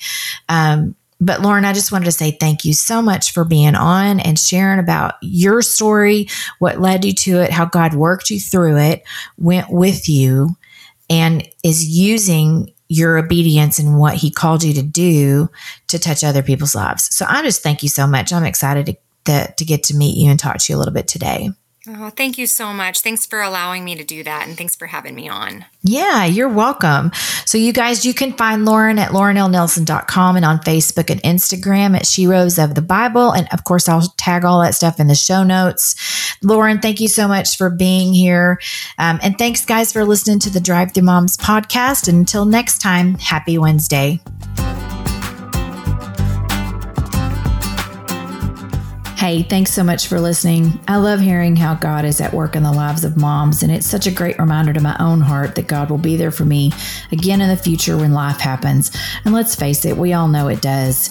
Um, 0.49 0.95
but 1.21 1.43
Lauren, 1.43 1.67
I 1.67 1.75
just 1.75 1.93
wanted 1.93 2.07
to 2.07 2.13
say 2.13 2.31
thank 2.31 2.65
you 2.65 2.73
so 2.73 3.03
much 3.03 3.33
for 3.33 3.45
being 3.45 3.75
on 3.75 4.21
and 4.21 4.39
sharing 4.39 4.79
about 4.79 5.15
your 5.21 5.61
story, 5.61 6.29
what 6.59 6.81
led 6.81 7.05
you 7.05 7.13
to 7.13 7.43
it, 7.43 7.51
how 7.51 7.67
God 7.67 7.93
worked 7.93 8.31
you 8.31 8.41
through 8.41 8.79
it, 8.79 9.03
went 9.37 9.71
with 9.71 10.09
you, 10.09 10.57
and 11.11 11.47
is 11.63 11.87
using 11.87 12.73
your 12.91 13.17
obedience 13.17 13.79
and 13.79 13.99
what 14.01 14.17
he 14.17 14.33
called 14.33 14.65
you 14.65 14.75
to 14.75 14.83
do 14.83 15.49
to 15.87 15.97
touch 15.97 16.25
other 16.25 16.43
people's 16.43 16.75
lives. 16.75 17.15
So 17.15 17.25
I 17.29 17.41
just 17.43 17.63
thank 17.63 17.85
you 17.85 17.89
so 17.89 18.05
much. 18.05 18.33
I'm 18.33 18.45
excited 18.45 18.87
to, 18.87 18.97
to, 19.27 19.55
to 19.55 19.65
get 19.65 19.85
to 19.85 19.97
meet 19.97 20.17
you 20.17 20.29
and 20.29 20.39
talk 20.39 20.59
to 20.59 20.73
you 20.73 20.77
a 20.77 20.81
little 20.81 20.93
bit 20.93 21.07
today. 21.07 21.51
Oh, 21.99 22.11
thank 22.11 22.39
you 22.39 22.47
so 22.47 22.73
much. 22.73 23.01
Thanks 23.01 23.27
for 23.27 23.41
allowing 23.41 23.85
me 23.85 23.95
to 23.97 24.05
do 24.05 24.23
that. 24.23 24.47
And 24.47 24.57
thanks 24.57 24.77
for 24.77 24.87
having 24.87 25.15
me 25.15 25.29
on. 25.29 25.65
Yeah, 25.83 26.25
you're 26.25 26.49
welcome. 26.49 27.11
So, 27.47 27.59
you 27.59 27.73
guys, 27.73 28.05
you 28.05 28.15
can 28.15 28.33
find 28.35 28.65
Lauren 28.65 28.99
at 28.99 29.11
laurenlnelson.com 29.11 30.37
and 30.37 30.45
on 30.45 30.59
Facebook 30.59 31.11
and 31.11 31.23
Instagram 31.23 31.97
at 31.97 32.03
Sheroes 32.03 32.63
of 32.63 32.75
the 32.75 32.83
Bible. 32.83 33.33
And 33.33 33.49
of 33.53 33.65
course, 33.65 33.89
I'll 33.89 34.03
tag 34.19 34.45
all 34.45 34.61
that 34.63 34.75
stuff 34.75 35.01
in 35.01 35.09
the 35.09 35.15
show 35.15 35.43
notes. 35.43 36.37
Lauren, 36.43 36.81
thank 36.81 37.01
you 37.01 37.09
so 37.09 37.27
much 37.27 37.57
for 37.57 37.71
being 37.71 38.13
here. 38.13 38.61
Um, 38.99 39.19
and 39.23 39.37
thanks, 39.37 39.65
guys, 39.65 39.93
for 39.93 40.05
listening 40.05 40.39
to 40.41 40.51
the 40.51 40.61
Drive 40.61 40.93
Through 40.93 41.05
Moms 41.05 41.37
podcast. 41.37 42.09
And 42.09 42.19
until 42.19 42.45
next 42.45 42.79
time, 42.79 43.15
happy 43.15 43.59
Wednesday. 43.59 44.21
Hey, 49.21 49.43
thanks 49.43 49.71
so 49.71 49.85
much 49.85 50.07
for 50.07 50.19
listening. 50.19 50.81
I 50.89 50.97
love 50.97 51.21
hearing 51.21 51.55
how 51.55 51.75
God 51.75 52.07
is 52.07 52.23
at 52.23 52.33
work 52.33 52.57
in 52.57 52.63
the 52.63 52.73
lives 52.73 53.05
of 53.05 53.19
moms, 53.19 53.63
and 53.63 53.71
it's 53.71 53.87
such 53.87 54.07
a 54.07 54.11
great 54.11 54.39
reminder 54.39 54.73
to 54.73 54.81
my 54.81 54.97
own 54.99 55.21
heart 55.21 55.57
that 55.57 55.67
God 55.67 55.91
will 55.91 55.99
be 55.99 56.17
there 56.17 56.31
for 56.31 56.47
me 56.47 56.73
again 57.13 57.43
in 57.43 57.51
the 57.51 57.57
future 57.59 57.99
when 57.99 58.15
life 58.15 58.41
happens. 58.41 58.91
And 59.27 59.35
let's 59.35 59.55
face 59.55 59.85
it, 59.85 59.99
we 59.99 60.15
all 60.15 60.27
know 60.27 60.49
it 60.49 60.63
does. 60.63 61.11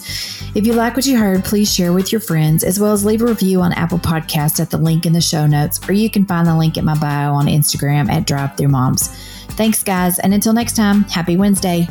If 0.56 0.66
you 0.66 0.72
like 0.72 0.96
what 0.96 1.06
you 1.06 1.18
heard, 1.18 1.44
please 1.44 1.72
share 1.72 1.92
with 1.92 2.10
your 2.10 2.20
friends, 2.20 2.64
as 2.64 2.80
well 2.80 2.90
as 2.90 3.04
leave 3.04 3.22
a 3.22 3.26
review 3.26 3.60
on 3.60 3.72
Apple 3.74 4.00
Podcasts 4.00 4.58
at 4.58 4.70
the 4.70 4.76
link 4.76 5.06
in 5.06 5.12
the 5.12 5.20
show 5.20 5.46
notes, 5.46 5.78
or 5.88 5.92
you 5.92 6.10
can 6.10 6.26
find 6.26 6.48
the 6.48 6.56
link 6.56 6.76
at 6.76 6.82
my 6.82 6.98
bio 6.98 7.32
on 7.32 7.46
Instagram 7.46 8.10
at 8.10 8.26
Drive 8.26 8.56
Through 8.56 8.70
Moms. 8.70 9.06
Thanks, 9.50 9.84
guys, 9.84 10.18
and 10.18 10.34
until 10.34 10.52
next 10.52 10.74
time, 10.74 11.04
happy 11.04 11.36
Wednesday. 11.36 11.86